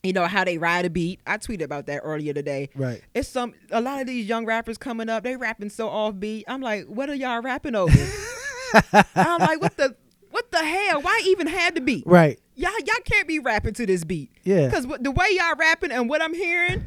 [0.02, 1.20] you know how they ride a beat.
[1.26, 2.70] I tweeted about that earlier today.
[2.74, 3.02] Right.
[3.14, 5.22] It's some a lot of these young rappers coming up.
[5.24, 6.44] They rapping so offbeat.
[6.48, 7.92] I'm like, what are y'all rapping over?
[9.14, 9.94] I'm like, what the
[10.30, 11.02] what the hell?
[11.02, 12.04] Why even had to beat?
[12.06, 12.38] Right.
[12.56, 14.30] Y'all y'all can't be rapping to this beat.
[14.44, 14.66] Yeah.
[14.66, 16.84] Because the way y'all rapping and what I'm hearing,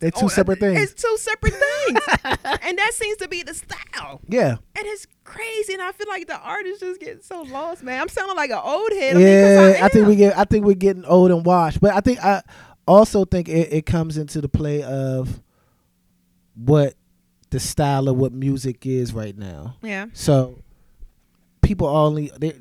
[0.00, 0.80] They're two Oh, separate things.
[0.80, 2.00] It's two separate things,
[2.62, 4.20] and that seems to be the style.
[4.28, 4.56] yeah.
[4.74, 8.00] And it's crazy, and I feel like the artists just get so lost, man.
[8.00, 9.14] I'm sounding like an old head.
[9.14, 10.36] I mean, 'cause Yeah, I, I, think we get.
[10.36, 11.80] I think we're getting old and washed.
[11.80, 12.42] But I think I
[12.88, 15.40] also think it, it comes into the play of
[16.56, 16.94] what
[17.50, 19.76] the style of what music is right now.
[19.82, 20.58] Yeah, So
[21.60, 22.54] people only they,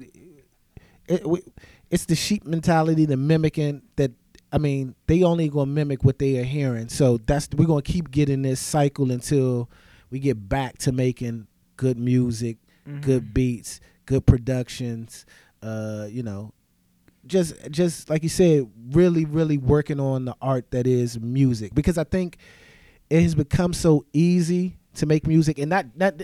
[1.11, 1.43] it, we-
[1.89, 4.11] it's the sheep mentality, the mimicking that.
[4.53, 6.89] I mean, they only gonna mimic what they are hearing.
[6.89, 9.69] So that's we're gonna keep getting this cycle until
[10.09, 11.47] we get back to making
[11.77, 12.57] good music,
[13.01, 15.25] good beats, good productions.
[15.63, 16.51] Uh, you know,
[17.25, 21.97] just just like you said, really, really working on the art that is music because
[21.97, 22.37] I think
[23.09, 26.15] it has become so easy to make music and not not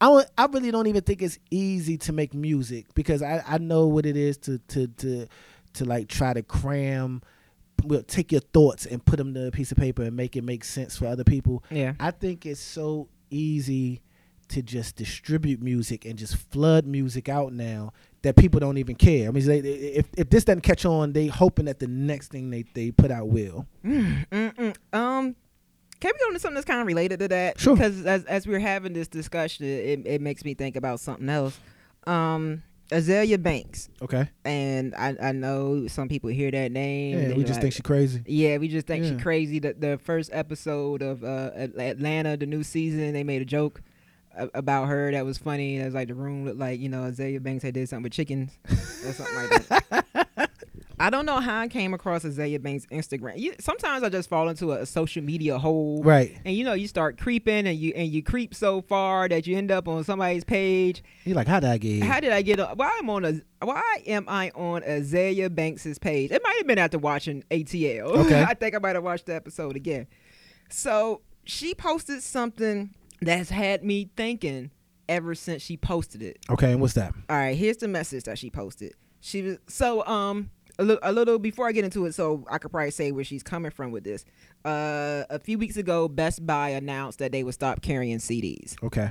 [0.00, 3.86] I I really don't even think it's easy to make music because I, I know
[3.86, 5.26] what it is to to to
[5.74, 7.22] to like try to cram
[7.84, 10.42] well take your thoughts and put them to a piece of paper and make it
[10.42, 11.64] make sense for other people.
[11.70, 14.02] yeah, I think it's so easy
[14.48, 17.92] to just distribute music and just flood music out now
[18.22, 19.28] that people don't even care.
[19.28, 22.50] I mean, they, if if this doesn't catch on, they hoping that the next thing
[22.50, 23.66] they, they put out will.
[23.84, 24.74] Mm-mm.
[24.92, 25.36] Um,
[26.00, 27.58] can we go into something that's kind of related to that?
[27.60, 27.74] Sure.
[27.76, 31.58] Because as as we're having this discussion, it, it makes me think about something else.
[32.06, 34.30] Um, Azealia Banks, Okay.
[34.46, 37.18] and I I know some people hear that name.
[37.18, 38.22] Yeah, and we just like- think she crazy.
[38.26, 39.10] Yeah, we just think Yeah.
[39.10, 39.58] she crazy.
[39.58, 43.82] The the first episode of uh, Atlanta, the new season, they made a joke
[44.54, 45.78] about her that was funny.
[45.78, 48.12] It was like the room looked like you know Azealia Banks had did something with
[48.12, 50.06] chickens or something like that.
[51.00, 53.38] I don't know how I came across Azealia Banks' Instagram.
[53.38, 56.36] You, sometimes I just fall into a, a social media hole, Right.
[56.44, 59.56] and you know you start creeping and you and you creep so far that you
[59.56, 61.02] end up on somebody's page.
[61.24, 62.02] You're like, how did I get?
[62.02, 62.58] How did I get?
[62.60, 63.40] A, why am on a?
[63.64, 66.30] Why am I on Azealia Banks's page?
[66.30, 68.02] It might have been after watching ATL.
[68.26, 68.42] Okay.
[68.48, 70.06] I think I might have watched the episode again.
[70.70, 74.70] So she posted something that's had me thinking
[75.08, 76.38] ever since she posted it.
[76.50, 77.14] okay, and what's that?
[77.30, 78.92] All right, here's the message that she posted.
[79.20, 82.58] She was so um a little, a little before I get into it, so I
[82.58, 84.24] could probably say where she's coming from with this.
[84.64, 89.10] Uh, a few weeks ago, Best Buy announced that they would stop carrying CDs Okay.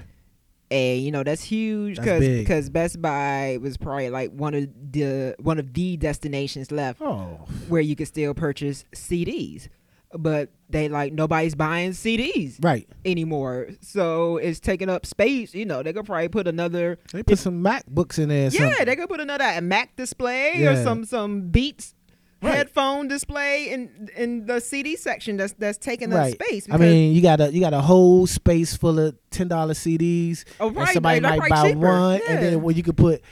[0.70, 5.36] and you know that's huge because because Best Buy was probably like one of the
[5.40, 7.40] one of the destinations left Oh.
[7.70, 9.70] where you could still purchase CDs,
[10.14, 12.88] but they like nobody's buying CDs Right.
[13.06, 15.54] anymore, so it's taking up space.
[15.54, 18.50] You know they could probably put another They put some MacBooks in there.
[18.50, 21.94] yeah they could put another Mac display or some some Beats.
[22.40, 22.54] Right.
[22.54, 26.68] Headphone display in in the CD section that's that's taking up space.
[26.70, 30.44] I mean, you got a you got a whole space full of ten dollar CDs.
[30.60, 31.80] Oh, and right, somebody might buy cheaper.
[31.80, 33.24] one, and then well, you could put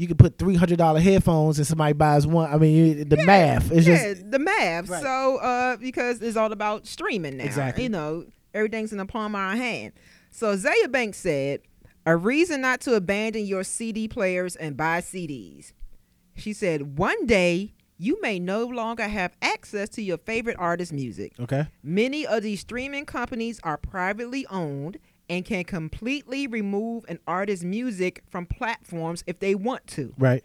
[0.00, 2.50] you could put three hundred dollar headphones, and somebody buys one.
[2.50, 4.88] I mean, the math is yeah, just the math.
[4.88, 5.02] Right.
[5.02, 7.44] So uh, because it's all about streaming now.
[7.44, 7.82] Exactly.
[7.82, 8.24] You know,
[8.54, 9.92] everything's in the palm of our hand.
[10.30, 11.60] So Azealia Banks said,
[12.06, 15.72] a reason not to abandon your CD players and buy CDs.
[16.34, 21.34] She said, one day you may no longer have access to your favorite artist's music.
[21.38, 21.66] okay.
[21.82, 24.98] Many of these streaming companies are privately owned
[25.30, 30.12] and can completely remove an artist's music from platforms if they want to.
[30.18, 30.44] Right.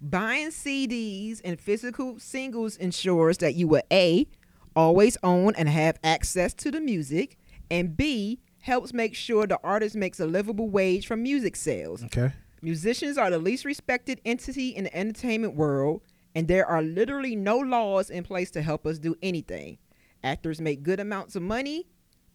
[0.00, 4.28] Buying CDs and physical singles ensures that you will A,
[4.76, 7.38] always own and have access to the music,
[7.70, 12.04] and B, helps make sure the artist makes a livable wage from music sales.
[12.04, 12.32] Okay.
[12.60, 16.02] Musicians are the least respected entity in the entertainment world,
[16.34, 19.78] and there are literally no laws in place to help us do anything.
[20.22, 21.86] Actors make good amounts of money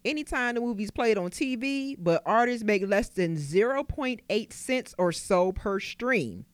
[0.05, 5.51] anytime the movie's played on TV, but artists make less than 0.8 cents or so
[5.51, 6.45] per stream.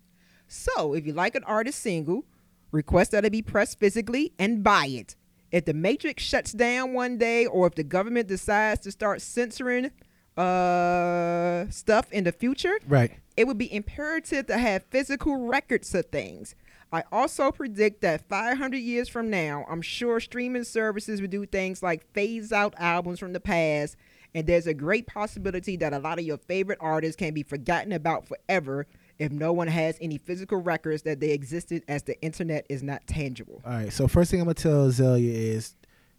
[0.47, 2.25] So, if you like an artist single,
[2.71, 5.15] request that it be pressed physically and buy it.
[5.51, 9.91] If the Matrix shuts down one day, or if the government decides to start censoring
[10.37, 13.11] uh, stuff in the future, Right.
[13.35, 16.55] it would be imperative to have physical records of things.
[16.91, 21.83] I also predict that 500 years from now, I'm sure streaming services will do things
[21.83, 23.97] like phase out albums from the past,
[24.33, 27.91] and there's a great possibility that a lot of your favorite artists can be forgotten
[27.91, 28.87] about forever
[29.19, 33.05] if no one has any physical records that they existed as the internet is not
[33.07, 33.61] tangible.
[33.65, 33.91] All right.
[33.91, 35.75] So first thing I'm gonna tell Azealia is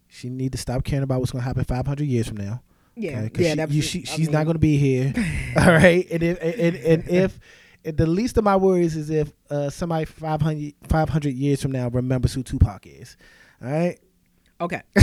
[0.08, 2.62] she need to stop caring about what's gonna happen 500 years from now.
[2.96, 5.12] Yeah, Okay, yeah, she, you- she- I she's mean- not going to be here.
[5.56, 7.40] all right, and if and, and if and
[7.92, 12.34] the least of my worries is if uh, somebody 500, 500 years from now remembers
[12.34, 13.16] who Tupac is.
[13.62, 13.98] All right,
[14.60, 14.82] Okay.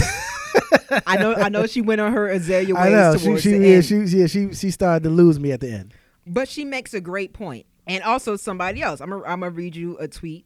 [1.07, 1.33] I know.
[1.33, 3.85] I know she went on her Azealia ways I know she she yeah, end.
[3.85, 5.93] she yeah she she started to lose me at the end.
[6.27, 7.65] But she makes a great point.
[7.87, 8.99] And also somebody else.
[9.01, 10.45] I'm gonna I'm gonna read you a tweet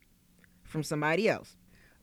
[0.64, 1.56] from somebody else.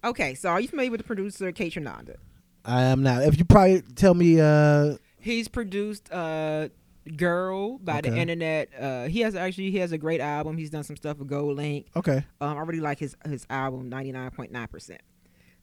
[0.04, 2.16] Okay, so are you familiar with the producer Kaytranada?
[2.64, 3.20] I am now.
[3.20, 6.68] If you probably tell me, uh, He's produced uh
[7.16, 8.68] Girl by the internet.
[8.78, 10.56] Uh he has actually he has a great album.
[10.56, 11.86] He's done some stuff with GoldLink.
[11.94, 14.98] okay, Um I really like his his album 99.9%.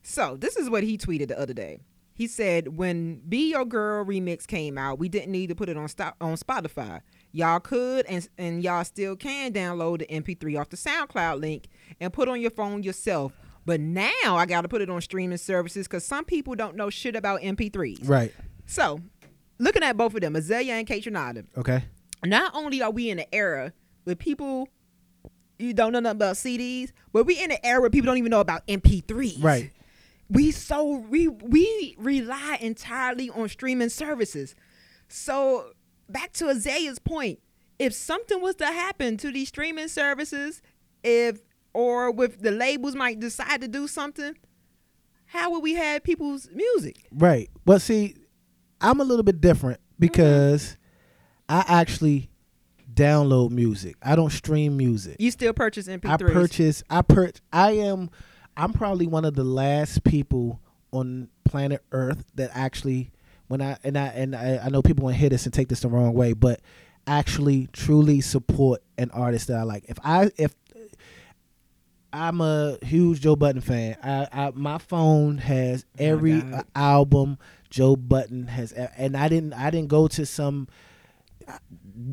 [0.05, 1.79] So, this is what he tweeted the other day.
[2.15, 5.77] He said, "When Be Your Girl remix came out, we didn't need to put it
[5.77, 7.01] on stop on Spotify.
[7.31, 11.67] Y'all could and and y'all still can download the MP3 off the SoundCloud link
[11.99, 13.33] and put on your phone yourself.
[13.65, 16.89] But now I got to put it on streaming services because some people don't know
[16.89, 18.07] shit about MP3s.
[18.07, 18.33] right,
[18.65, 18.99] So,
[19.59, 21.85] looking at both of them, Azealia and Kaytranada, okay,
[22.25, 23.73] not only are we in an era
[24.03, 24.67] where people
[25.59, 28.31] you don't know nothing about CDs, but we in an era where people don't even
[28.31, 29.41] know about MP3s.
[29.43, 29.71] right,
[30.29, 34.55] We so we we rely entirely on streaming services.
[35.07, 35.71] So
[36.09, 37.39] back to Azealia's point,
[37.79, 40.61] if something was to happen to these streaming services,
[41.03, 41.39] if
[41.73, 44.35] or with the labels might decide to do something,
[45.27, 47.05] how would we have people's music?
[47.11, 47.49] right.
[47.65, 48.15] But see,
[48.83, 50.77] I'm a little bit different because
[51.49, 52.29] I actually
[52.93, 53.95] download music.
[54.03, 55.15] I don't stream music.
[55.19, 56.09] You still purchase MP3s?
[56.09, 56.83] I purchase.
[56.89, 57.31] I per.
[57.51, 58.09] I am.
[58.55, 60.59] I'm probably one of the last people
[60.91, 63.11] on planet Earth that actually,
[63.47, 65.69] when I and I and I, I know people want to hear this and take
[65.69, 66.61] this the wrong way, but
[67.07, 69.85] actually truly support an artist that I like.
[69.87, 70.53] If I if
[72.13, 73.97] I'm a huge Joe Budden fan.
[74.03, 76.53] I, I my phone has every God.
[76.53, 77.39] uh, album
[77.73, 80.67] Joe Budden has, and I didn't I didn't go to some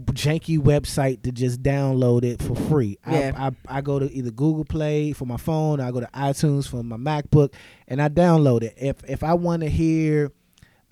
[0.06, 2.98] janky website to just download it for free.
[3.06, 3.32] Yeah.
[3.36, 6.66] I, I I go to either Google Play for my phone, I go to iTunes
[6.66, 7.52] for my MacBook,
[7.86, 8.72] and I download it.
[8.78, 10.32] If if I want to hear,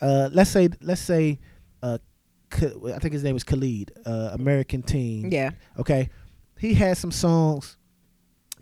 [0.02, 1.38] uh, let's say let's say,
[1.82, 1.96] uh,
[2.52, 5.32] I think his name was Khalid, uh, American Teen.
[5.32, 5.52] Yeah.
[5.78, 6.10] Okay,
[6.58, 7.78] he has some songs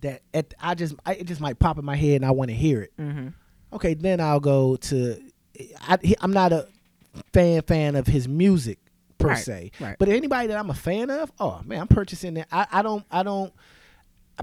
[0.02, 2.50] that at, I just I, it just might pop in my head and I want
[2.50, 2.92] to hear it.
[2.96, 3.30] Mm-hmm.
[3.72, 5.20] Okay, then I'll go to.
[5.88, 6.66] I, he, I'm not a
[7.32, 8.78] fan fan of his music
[9.18, 9.96] per Right, se, right.
[9.98, 12.48] but anybody that I'm a fan of, oh man, I'm purchasing that.
[12.52, 13.52] I, I don't I don't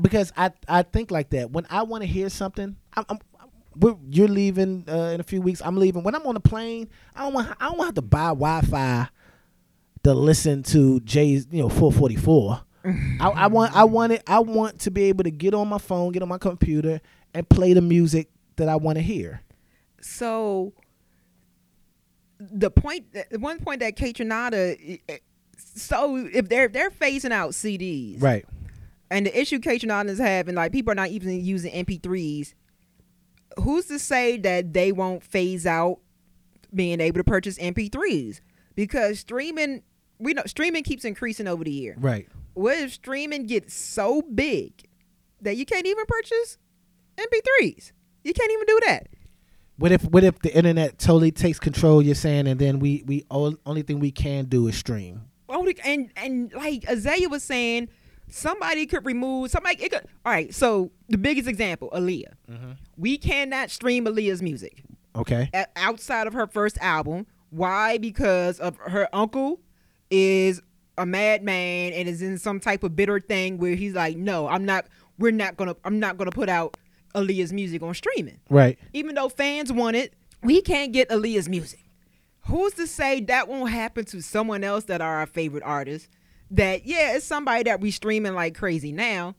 [0.02, 2.76] because I I think like that when I want to hear something.
[2.96, 3.20] I'm, I'm
[3.76, 5.60] we're, you're leaving uh, in a few weeks.
[5.66, 6.04] I'm leaving.
[6.04, 8.28] When I'm on the plane, I don't want I don't want to have to buy
[8.28, 9.08] Wi-Fi
[10.04, 12.62] to listen to Jay's you know 444.
[12.86, 15.78] I, I want I want it I want to be able to get on my
[15.80, 17.02] phone, get on my computer,
[17.34, 19.42] and play the music that I want to hear.
[20.02, 20.74] So
[22.52, 24.98] the point, the one point that Kate eh,
[25.56, 28.46] so if they're they're phasing out CDs, Right.
[29.10, 32.54] and the issue Kate is having, like people are not even using MP3s.
[33.62, 36.00] Who's to say that they won't phase out
[36.74, 38.40] being able to purchase MP3s?
[38.76, 39.84] Because streaming,
[40.18, 41.96] we know streaming keeps increasing over the year.
[42.00, 42.28] Right.
[42.56, 44.74] What if streaming gets so big
[45.42, 46.58] that you can't even purchase
[47.18, 47.92] MP3s?
[48.24, 49.08] You can't even do that.
[49.78, 52.02] What if what if the internet totally takes control?
[52.02, 55.22] You're saying, and then we we all, only thing we can do is stream.
[55.50, 57.90] Only and and like Azealia was saying,
[58.30, 59.82] somebody could remove somebody.
[59.84, 62.34] It could, all right, so the biggest example, Aaliyah.
[62.52, 62.72] Mm-hmm.
[62.98, 64.84] We cannot stream Aaliyah's music
[65.16, 65.50] Okay.
[65.54, 67.26] a- outside of her first album.
[67.50, 67.98] Why?
[67.98, 69.60] Because of her uncle
[70.10, 70.62] is
[70.98, 74.66] a madman and is in some type of bitter thing where he's like, no, I'm
[74.66, 74.86] not.
[75.20, 75.76] We're not gonna.
[75.84, 76.78] I'm not gonna put out
[77.14, 78.40] Aaliyah's music on streaming.
[78.50, 78.78] Right.
[78.94, 81.80] Even though fans want it, we can't get Aaliyah's music.
[82.48, 86.10] Who's to say that won't happen to someone else that are our favorite artists?
[86.54, 89.36] that yeah, it's somebody that we streaming like crazy now,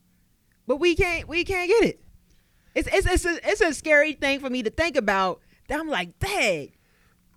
[0.66, 2.00] but we can't we can't get it.
[2.74, 5.40] It's it's it's a, it's a scary thing for me to think about.
[5.68, 6.72] That I'm like, dang,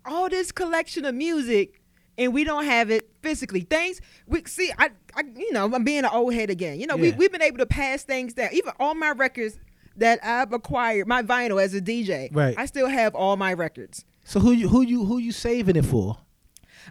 [0.04, 1.80] all this collection of music
[2.18, 3.60] and we don't have it physically.
[3.60, 6.80] Things we see, I, I you know, I'm being an old head again.
[6.80, 8.50] You know, we we've been able to pass things down.
[8.52, 9.58] Even all my records
[9.98, 12.54] that I've acquired, my vinyl as a DJ, Right.
[12.58, 14.04] I still have all my records.
[14.24, 16.18] So who you who you who you saving it for?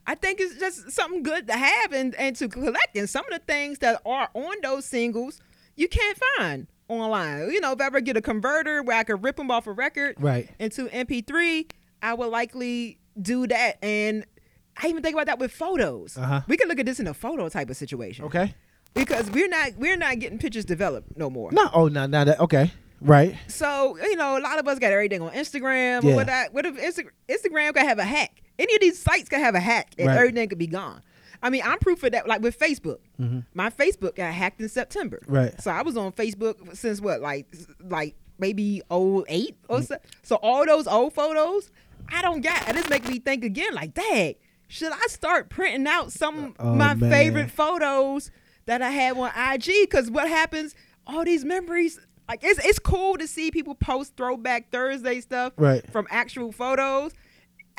[0.06, 2.96] I think it's just something good to have and, and to collect.
[2.96, 5.40] And some of the things that are on those singles,
[5.76, 7.50] you can't find online.
[7.52, 9.72] You know, if I ever get a converter where I could rip them off a
[9.72, 10.50] record Right.
[10.60, 11.70] into MP3,
[12.02, 13.78] I would likely do that.
[13.84, 14.24] And
[14.82, 16.16] I even think about that with photos.
[16.18, 16.42] Uh-huh.
[16.48, 18.26] We can look at this in a photo type of situation.
[18.26, 18.54] Okay.
[18.94, 21.52] Because we're not we're not getting pictures developed no more.
[21.52, 21.70] No.
[21.74, 22.06] Oh, no.
[22.06, 22.24] No.
[22.26, 22.40] That.
[22.40, 22.72] Okay.
[23.02, 23.36] Right.
[23.48, 26.04] So you know, a lot of us got everything on Instagram.
[26.04, 26.12] Yeah.
[26.14, 26.30] Or what?
[26.30, 28.42] I, what if Insta- Instagram could have a hack?
[28.60, 30.18] Any of these sites could have a hack, and Right.
[30.18, 31.02] everything could be gone.
[31.44, 32.28] I mean, I'm proof of that.
[32.28, 33.46] Like with Facebook, Mhm.
[33.54, 35.20] my Facebook got hacked in September.
[35.28, 35.54] Right.
[35.62, 37.46] So I was on Facebook since what, like,
[37.80, 39.74] like maybe 08 Mm-hmm.
[39.74, 39.98] or so.
[40.24, 41.70] So all those old photos,
[42.12, 42.68] I don't got.
[42.68, 44.34] And this make me think again, like, dang,
[44.68, 47.12] should I start printing out some Oh, my man.
[47.12, 48.32] favorite photos
[48.66, 49.82] that I had on IG?
[49.82, 50.74] Because what happens?
[51.06, 52.00] All these memories.
[52.28, 55.90] Like it's it's cool to see people post throwback Thursday stuff Right.
[55.92, 57.14] from actual photos.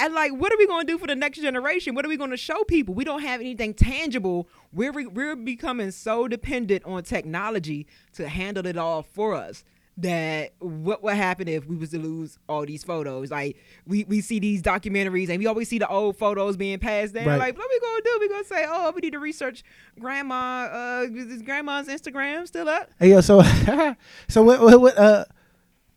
[0.01, 1.96] And like, what are we going to do for the next generation?
[1.96, 2.94] What are we going to show people?
[2.94, 4.49] We don't have anything tangible.
[4.72, 9.64] We're we're becoming so dependent on technology to handle it all for us.
[10.01, 13.32] That what would happen if we was to lose all these photos?
[13.32, 17.14] Like we, we see these documentaries and we always see the old photos being passed
[17.14, 17.26] down.
[17.26, 17.38] Right.
[17.38, 18.18] Like what we gonna do?
[18.20, 19.64] We gonna say, oh, we need to research
[19.99, 20.68] grandma.
[20.72, 22.90] Uh, is grandma's Instagram still up?
[23.01, 23.42] Hey, yo, so
[24.28, 25.24] so what, what, what uh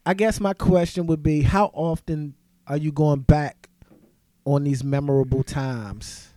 [0.04, 2.34] I guess my question would be how often
[2.66, 3.70] are you going back
[4.46, 6.31] on these memorable times?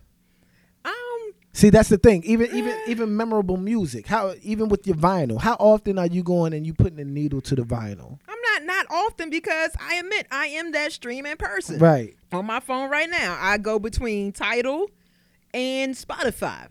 [1.64, 2.22] See, that's the thing.
[2.24, 4.06] Even even even memorable music.
[4.06, 7.40] How even with your vinyl, how often are you going and you putting the needle
[7.40, 8.18] to the vinyl?
[8.28, 11.78] I'm not not often because I admit I am that streaming person.
[11.78, 12.16] Right.
[12.32, 13.38] on my phone right now.
[13.40, 14.90] I go between Tidal
[15.54, 16.68] and Spotify.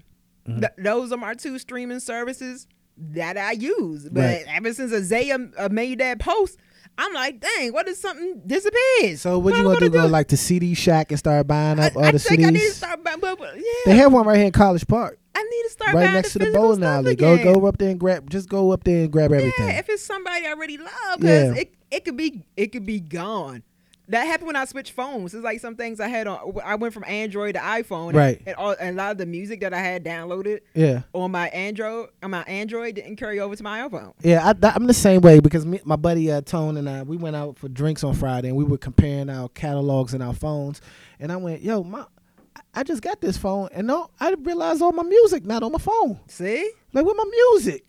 [0.47, 0.59] Mm-hmm.
[0.59, 4.07] Th- those are my two streaming services that I use.
[4.07, 4.45] But Right.
[4.47, 6.59] ever since Isaiah uh, made that post,
[6.97, 9.21] I'm like, dang, what if something disappears?
[9.21, 9.89] So what, you am gonna do?
[9.89, 12.49] Go like the CD shack and start buying I, up all I the think I
[12.51, 13.19] need to start buying.
[13.19, 15.93] But, but, yeah, They have one right here in College Park, I need to start
[15.95, 17.15] right buying next the to the bowling alley.
[17.15, 17.53] Go again.
[17.53, 18.29] go up there and grab.
[18.29, 19.67] Just go up there and grab everything.
[19.67, 21.61] Yeah, if it's somebody I already love, because Yeah.
[21.61, 23.63] it, it could be it could be gone.
[24.09, 25.33] That happened when I switched phones.
[25.33, 26.59] It's like some things I had on.
[26.63, 28.41] I went from Android to iPhone, Right.
[28.45, 31.03] And, all, and a lot of the music that I had downloaded yeah.
[31.13, 34.13] on my Android, on my Android didn't carry over to my iPhone.
[34.21, 37.15] Yeah, I, I'm the same way because me, my buddy uh, Tone and I, we
[37.15, 40.81] went out for drinks on Friday and we were comparing our catalogs and our phones.
[41.19, 44.81] And I went, yo, my, I- I just got this phone and no, I realized
[44.81, 46.19] all my music not on my phone.
[46.27, 46.71] See?
[46.91, 47.85] Like, with my music?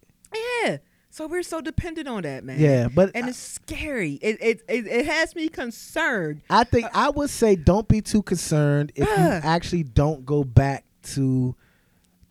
[0.62, 0.76] Yeah.
[1.14, 2.58] So we're so dependent on that, man.
[2.58, 4.14] Yeah, but And I- it's scary.
[4.14, 6.40] It it it, it has me concerned.
[6.50, 9.40] I think I would say don't be too concerned if you Uh.
[9.44, 10.84] actually don't go back
[11.14, 11.54] to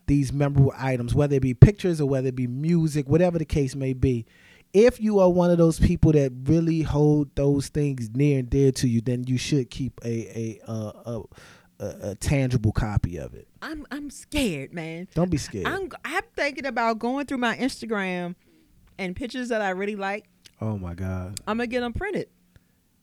[0.06, 3.74] these memorable items, whether it be pictures or whether it be music, whatever the case
[3.74, 4.26] may be.
[4.74, 8.74] If you are one of those people that really hold those things near and dear
[8.74, 11.22] to you, then you should keep a a a, a,
[11.80, 13.48] a, a tangible copy of it.
[13.62, 15.08] I'm I'm scared, man.
[15.16, 15.68] Don't be scared.
[15.68, 18.36] I'm I'm thinking about going through my Instagram
[18.98, 20.26] and pictures that I really like.
[20.62, 22.28] oh my god, I'm gonna get them printed.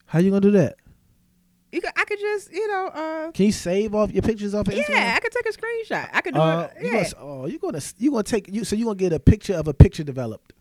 [0.05, 0.75] how you gonna do that?
[1.71, 4.67] You could, I could just, you know, uh, Can you save off your pictures off
[4.67, 4.89] of Instagram?
[4.89, 6.09] yeah, I could take a screenshot.
[6.11, 6.83] I could do Uh, it.
[6.83, 9.19] you Yeah, gonna, oh, you gonna you gonna take you so you gonna get a
[9.21, 10.51] picture of a picture developed.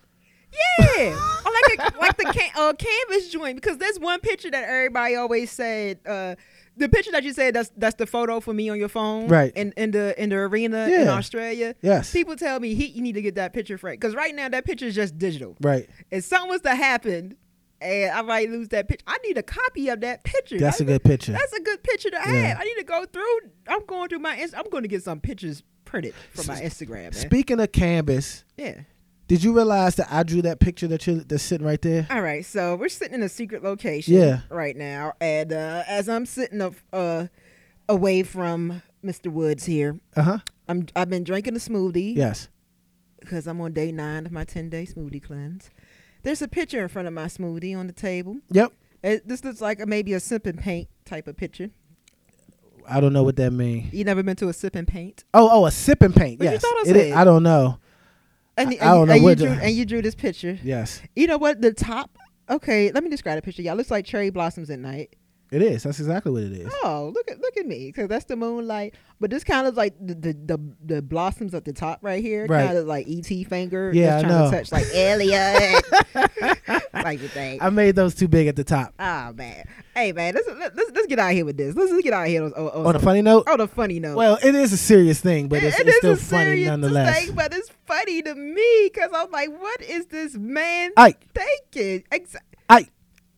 [0.53, 1.41] Yeah.
[1.45, 5.15] or like a, like the can, uh, canvas joint because there's one picture that everybody
[5.17, 5.99] always said.
[6.07, 6.35] Uh,
[6.77, 9.53] the picture that you said that's that's the photo for me on your phone, Right.
[9.55, 11.75] In in the in the arena in Australia.
[11.83, 12.13] Yes.
[12.13, 14.65] People tell me he you need to get that picture framed because right now that
[14.65, 15.57] picture is just digital.
[15.61, 15.89] Right.
[16.11, 17.37] If something was to happen
[17.83, 20.59] and I might lose that picture, I need a copy of that picture.
[20.59, 21.33] That's a I- good picture.
[21.33, 22.33] That's a good picture to Yeah.
[22.33, 22.61] have.
[22.61, 23.39] I need to go through.
[23.69, 24.49] I'm going through my.
[24.57, 27.03] I'm going to get some pictures printed for my Instagram.
[27.03, 27.13] Man.
[27.13, 28.83] Speaking of canvas, yeah.
[29.31, 32.05] Did you realize that I drew that picture that you that's sitting right there?
[32.11, 32.45] All right.
[32.45, 34.15] So we're sitting in a secret location.
[34.15, 34.41] Yeah.
[34.51, 37.29] Right now, and uh, as I'm sitting up, uh,
[37.89, 39.31] away from Mr.
[39.33, 40.39] Woodz here, Uh huh.
[40.69, 42.17] I'm I've been drinking a smoothie.
[42.17, 42.49] Yes.
[43.21, 45.71] because I'm on day nine of my 10 day smoothie cleanse.
[46.25, 48.39] There's a picture in front of my smoothie on the table.
[48.51, 48.73] Yep.
[49.05, 51.71] It, this looks like a, maybe a sip and paint type of picture.
[52.89, 53.93] I don't know what that means.
[53.93, 55.23] You never been to a sip and paint?
[55.33, 56.41] Oh, oh, a sip and paint.
[56.41, 56.65] What you yes.
[56.89, 57.79] It is- I don't know.
[58.57, 60.59] And, and, I don't you- know and what you drew, and you drew this picture.
[60.63, 61.01] Yes.
[61.17, 61.61] You know what?
[61.61, 62.17] The top.
[62.49, 63.63] Okay, let me describe the picture.
[63.63, 65.15] Y'all looks like cherry blossoms at night.
[65.53, 65.83] It is.
[65.83, 66.73] That's exactly what it is.
[66.85, 68.95] Oh, look at look at me, because that's the moonlight.
[69.19, 70.59] But this kind of like the, the the
[70.95, 72.67] the blossoms at the top right here, Right.
[72.67, 73.91] kind of like ET finger.
[73.93, 74.51] Yeah, just I know.
[74.51, 75.85] to touch like Elliot,
[76.95, 77.61] like the thing.
[77.61, 78.95] I made those too big at the top.
[79.01, 79.65] Oh man,
[80.01, 81.75] hey man, let's let's, let's get out of here with this.
[81.77, 84.01] Let's, let's get out of here on, on, On a funny note, on a funny
[84.01, 84.17] note.
[84.17, 87.27] well, it is a serious thing, but it's, it it's is still a funny nonetheless.
[87.27, 92.05] thing, but it's funny to me because I'm like, what is this man Ike, thinking?
[92.11, 92.37] Exa-
[92.69, 92.91] Ike.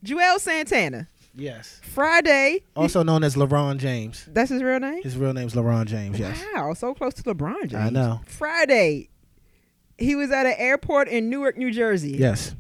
[0.03, 1.81] Joel Santana, Yes.
[1.83, 2.63] Friday.
[2.77, 4.29] Also known as LeBron James.
[4.33, 5.03] That's his real name.
[5.03, 6.19] His real name's LeBron James.
[6.19, 6.45] Yes.
[6.55, 7.75] Wow, so close to LeBron James.
[7.75, 8.21] I know.
[8.27, 9.09] Friday,
[9.99, 12.17] he was at an airport in Newark, New Jersey.
[12.19, 12.55] Yes.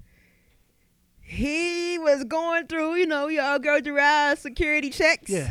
[1.32, 5.30] He was going through, you know, y'all go through our security checks.
[5.30, 5.48] Yeah.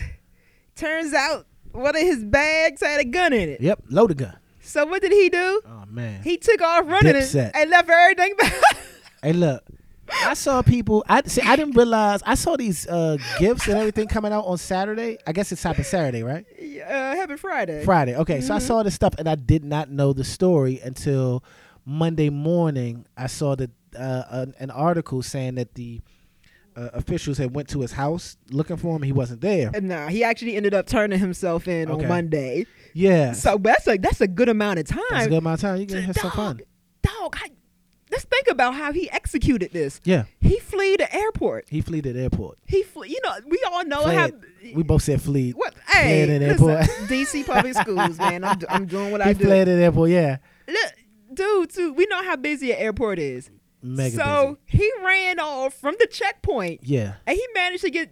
[0.75, 3.61] Turns out one of his bags had a gun in it.
[3.61, 3.86] Yep.
[3.89, 4.38] loaded gun.
[4.61, 5.61] So what did he do?
[5.65, 6.21] Oh man.
[6.21, 8.63] He took off running and, and left everything behind.
[9.23, 9.63] Hey, look.
[10.23, 11.05] I saw people.
[11.07, 11.41] I see.
[11.41, 12.21] I didn't realize.
[12.25, 15.19] I saw these uh, gifts and everything coming out on Saturday.
[15.27, 16.43] I guess it's happened Saturday, right?
[16.59, 17.86] uh, happy Friday.
[17.86, 18.15] Friday.
[18.17, 21.43] Okay, so I saw this stuff and I did not know the story until
[21.86, 23.05] Monday morning.
[23.15, 26.02] I saw that uh, an, an article saying that the
[26.76, 29.02] uh, officials had went to his house looking for him.
[29.02, 29.72] He wasn't there.
[29.82, 32.04] Nah, he actually ended up turning himself in Okay.
[32.04, 32.66] on Monday.
[32.94, 35.00] Yeah, So that's a that's a good amount of time.
[35.12, 35.80] that's a good amount of time.
[35.82, 36.60] You can have some dog, fun.
[37.04, 37.50] Dog, I,
[38.12, 40.00] let's think about how he executed this.
[40.04, 41.66] Yeah, He flee the airport.
[41.70, 42.58] he fled at the airport.
[42.68, 43.10] He flee.
[43.10, 44.16] You know, we all know Fled.
[44.16, 44.30] how.
[44.76, 45.54] We both said fled.
[45.56, 45.74] What?
[45.88, 47.10] Hey, Fled the listen, airport.
[47.10, 48.44] DC public schools, man.
[48.46, 49.46] I'm, I'm doing what I He do.
[49.46, 50.10] fled at the airport.
[50.12, 50.38] Yeah,
[50.68, 50.94] Look,
[51.34, 51.94] dude, too.
[51.94, 53.50] We know how busy an airport is.
[53.82, 56.82] Mega so he ran off from the checkpoint.
[56.84, 58.11] Yeah, and he managed to get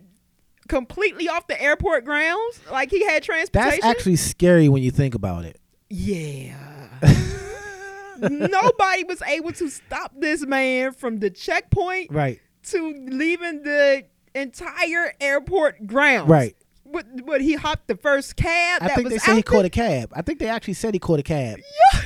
[0.67, 2.59] completely off the airport grounds.
[2.71, 3.79] Like he had transportation.
[3.81, 5.59] that's actually scary when you think about it.
[5.89, 6.55] yeah.
[8.21, 14.03] Nobody was able to stop this man from the checkpoint Right, to leaving the
[14.35, 16.29] entire airport grounds.
[16.29, 16.55] right.
[16.83, 17.05] What?
[17.23, 17.39] What?
[17.39, 18.81] He hopped the first cab.
[18.83, 20.11] I think they said he caught a cab.
[20.15, 21.59] I think they actually said he caught a cab.
[21.93, 22.01] Yeah.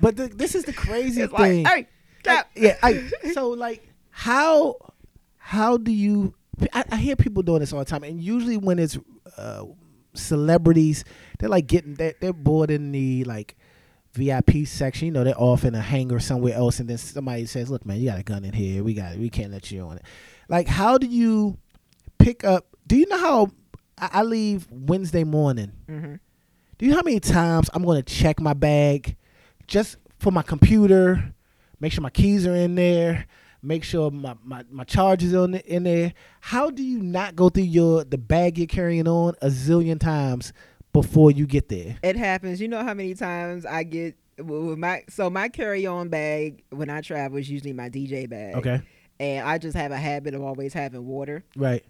[0.00, 1.64] But the, this is the crazy It's thing.
[1.64, 1.88] like, hey,
[2.32, 2.50] Stop.
[2.54, 2.76] yeah.
[2.82, 4.76] I, so like, how
[5.36, 6.34] how do you?
[6.72, 8.98] I, I hear people doing this all the time, and usually when it's
[9.36, 9.64] uh,
[10.14, 11.04] celebrities,
[11.38, 13.56] they're like getting they're, they're bored in the like
[14.12, 15.06] VIP section.
[15.06, 18.00] You know, they're off in a hangar somewhere else, and then somebody says, "Look, man,
[18.00, 18.82] you got a gun in here.
[18.82, 19.18] We got it.
[19.18, 20.02] we can't let you on it."
[20.48, 21.58] Like, how do you
[22.18, 22.66] pick up?
[22.86, 23.50] Do you know how
[23.98, 25.72] I, I leave Wednesday morning?
[25.88, 26.14] hmm
[26.78, 29.16] Do you know how many times I'm going to check my bag
[29.66, 31.34] just for my computer,
[31.80, 33.26] make sure my keys are in there,
[33.62, 36.14] make sure my, my, my charger's on the, in there?
[36.40, 40.52] How do you not go through your the bag you're carrying on a zillion times
[40.92, 41.96] before you get there?
[42.02, 42.60] It happens.
[42.60, 46.90] You know how many times I get with my so my carry on bag when
[46.90, 48.54] I travel is usually my DJ bag.
[48.56, 48.82] Okay.
[49.20, 51.44] And I just have a habit of always having water.
[51.56, 51.84] Right.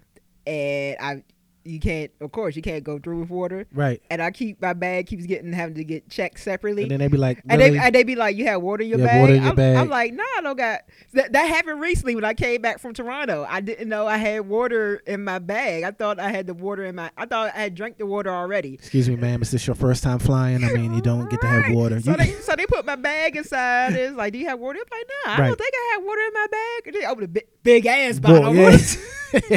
[0.47, 1.23] And I
[1.69, 3.67] you can't of course you can't go through with water.
[3.73, 4.03] Right.
[4.11, 6.83] And I keep my bag keeps getting having to get checked separately.
[6.83, 8.89] And then they be like, And they, and they be like, "You have water in
[8.89, 9.77] your You bag." water in your I'm, bag.
[9.77, 10.81] I'm like, "Nah, I don't got."
[11.13, 13.47] That, that happened recently when I came back from Toronto.
[13.49, 15.85] I didn't know I had water in my bag.
[15.85, 17.11] I thought I had the water in my.
[17.17, 18.75] I thought I had drank the water already.
[18.75, 19.43] Excuse me, ma'am.
[19.43, 20.65] Is this your first time flying?
[20.65, 22.01] I mean, you don't get to have water.
[22.01, 23.95] So they so they put my bag inside.
[23.95, 25.09] It's like, "Do you have water?" I'm like,
[25.39, 27.47] "Nah, I don't think I have water in my bag." And they open a big,
[27.63, 28.55] big ass bottle.
[28.55, 28.79] yeah.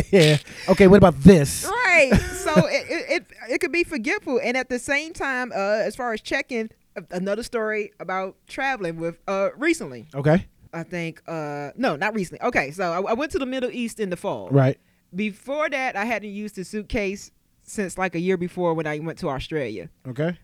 [0.11, 0.37] yeah.
[0.69, 0.87] Okay.
[0.87, 1.65] What about this?
[1.65, 2.00] right.
[2.09, 5.55] So it, it it it could be forgetful, and at the same time, uh,
[5.87, 6.69] as far as checking,
[7.11, 10.07] another story about traveling with uh recently.
[10.15, 10.47] Okay.
[10.73, 12.41] I think uh no, not recently.
[12.47, 14.49] Okay, so I, I went to the Middle East in the fall.
[14.49, 14.79] Right.
[15.15, 17.31] Before that, I hadn't used a suitcase
[17.63, 19.89] since like a year before when I went to Australia.
[20.07, 20.37] Okay.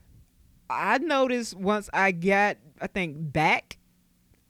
[0.70, 3.78] I noticed once I got I think back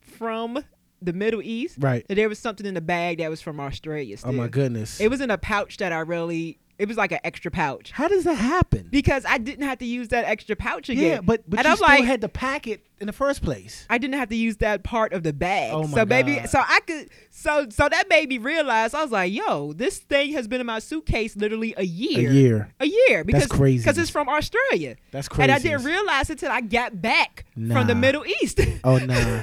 [0.00, 0.64] from
[1.00, 2.06] the Middle East Right.
[2.08, 4.16] that there was something in the bag that was from Australia.
[4.16, 4.30] Still.
[4.30, 5.00] Oh my goodness.
[5.00, 6.58] It was in a pouch that I really.
[6.78, 8.88] It was like an extra pouch How does that happen?
[8.90, 11.04] because I didn't have to use that extra pouch again.
[11.04, 13.42] Yeah, but but and you I'm still like, had to pack it in the first
[13.42, 13.86] place.
[13.88, 15.72] I didn't have to use that part of the bag.
[15.72, 16.48] Oh my so maybe God.
[16.48, 20.32] so I could so so that made me realize I was like, yo, this thing
[20.32, 22.30] has been in my suitcase literally a year.
[22.30, 22.74] A year.
[22.80, 23.78] A year because crazy.
[23.78, 24.96] because it's from Australia.
[25.10, 25.42] That's crazy.
[25.44, 28.60] And I didn't realize it until I got back from the Middle East.
[28.84, 29.42] Oh nah.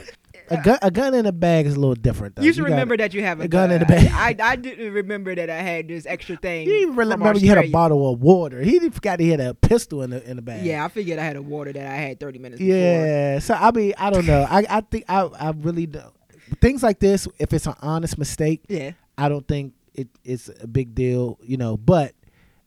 [0.49, 2.35] A gun, a gun in a bag is a little different.
[2.35, 2.43] Though.
[2.43, 4.09] you should gotta- remember that you have a, a gun in the bag.
[4.13, 6.67] I, I didn't remember that I had this extra thing.
[6.67, 8.61] You remember you had a bottle of water.
[8.61, 10.65] He forgot he had a pistol in the in the bag.
[10.65, 12.75] Yeah, I figured I had a water that I had 30 minutes before.
[12.77, 13.39] Yeah.
[13.39, 14.45] So I mean, I don't know.
[14.49, 16.13] I I think I I really don't.
[16.61, 18.91] Things like this, if it's an honest mistake, Yeah.
[19.17, 21.39] I don't think it, it's a big deal.
[21.41, 22.13] You know, but.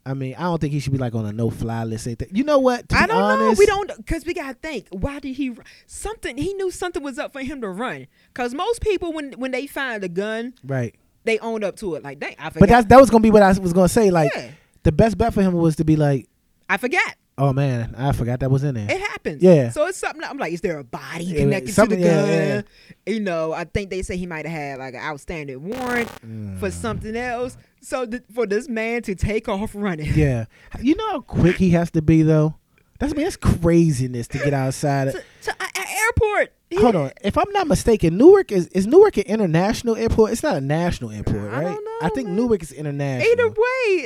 [0.06, 2.06] I mean, I don't think he should be like on a no-fly list.
[2.06, 2.28] Anything.
[2.32, 2.88] You know what?
[2.88, 3.54] To I don't know.
[3.58, 4.86] We don't because we gotta think.
[4.90, 5.54] Why did he?
[5.86, 8.06] Something he knew something was up for him to run.
[8.32, 10.94] Because most people, when when they find a gun, Right.
[11.24, 12.02] they own up to it.
[12.02, 12.60] Like, dang, I forgot.
[12.60, 14.10] But that's that was gonna be what I was gonna say.
[14.10, 14.50] Like Yeah.
[14.84, 16.26] the best bet for him was to be like,
[16.70, 17.14] I forgot.
[17.38, 18.90] Oh man, I forgot that was in there.
[18.90, 19.42] It happens.
[19.42, 19.70] Yeah.
[19.70, 20.22] So it's something.
[20.22, 22.02] I'm like, is there a body Yeah, connected to the gun?
[22.02, 22.62] yeah,
[23.06, 26.58] You know, I think they say he might have had like an outstanding warrant Mm.
[26.58, 27.56] for something else.
[27.80, 30.46] So th- for this man to take off running, Yeah,
[30.82, 32.56] you know how quick he has to be though.
[32.98, 35.08] That's man, that's craziness to get outside.
[35.08, 36.52] Of, to, to a- a airport.
[36.70, 40.32] He- hold on, if I'm not mistaken, Newark is is Newark an international airport?
[40.32, 41.62] It's not a national airport, I right?
[41.62, 42.36] don't know, I think man.
[42.36, 43.30] Newark is international.
[43.32, 43.54] Either way,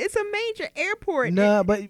[0.05, 1.33] it's a major airport.
[1.33, 1.81] no, but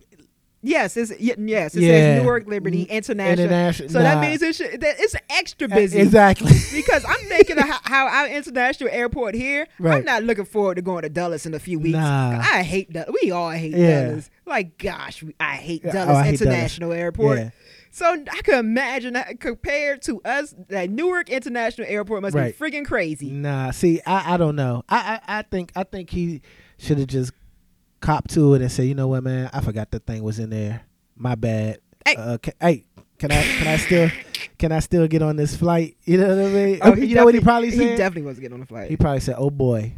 [0.65, 1.75] Yes, it's yes.
[1.75, 1.89] It Yeah.
[1.89, 3.45] says Newark Liberty International.
[3.45, 5.99] international- So that means it should, that it's extra Uh, busy.
[5.99, 6.53] exactly.
[6.73, 9.67] because I'm thinking of how, how our international airport here.
[9.77, 9.97] Right.
[9.97, 11.97] I'm not looking forward to going to Dulles in a few weeks.
[11.97, 12.39] Nah.
[12.41, 13.13] I hate Dulles.
[13.21, 14.07] We all hate Yeah.
[14.07, 14.29] Dulles.
[14.45, 16.41] Like, gosh, we- I hate Dulles oh, I hate Dulles.
[16.53, 17.37] International Airport.
[17.39, 17.49] Yeah.
[17.91, 22.57] So I can imagine that compared to us, that Newark International Airport must Right.
[22.57, 23.29] be freaking crazy.
[23.29, 24.83] Nah, see, I, I don't know.
[24.89, 26.41] I, I, I think I think he
[26.79, 27.33] should have just
[28.03, 30.49] copped to it and say, you know what, man, I forgot the thing was in
[30.49, 30.81] there.
[31.15, 31.79] My bad.
[32.05, 32.15] Hey.
[32.17, 32.83] uh, can, hey,
[33.17, 34.09] can I can I still
[34.57, 35.95] can I still get on this flight?
[36.03, 36.79] You know what I mean?
[36.81, 38.89] Oh, you know what he probably He definitely wants to get on the flight.
[38.89, 39.93] He probably said, "Oh boy."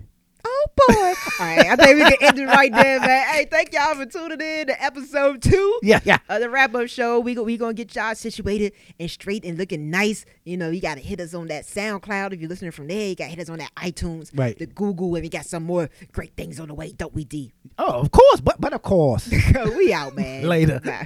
[0.48, 0.94] Oh boy!
[0.94, 3.28] All right, I think we can end it right there, man.
[3.28, 6.20] Hey, thank y'all for tuning in to episode two Yeah, yeah.
[6.30, 7.20] of the wrap up show.
[7.20, 10.26] We go, we gonna get y'all situated and straight and looking nice.
[10.44, 13.10] You know, you gotta hit us on that SoundCloud if you're listening from there.
[13.10, 14.58] You gotta hit us on that iTunes, Right.
[14.58, 16.92] The Google, and we got some more great things on the way.
[16.92, 17.52] Don't we, Dee?
[17.80, 19.30] Oh, of course, but but of course.
[19.76, 20.44] we out, man.
[20.48, 20.80] Later.
[20.84, 21.04] Bye.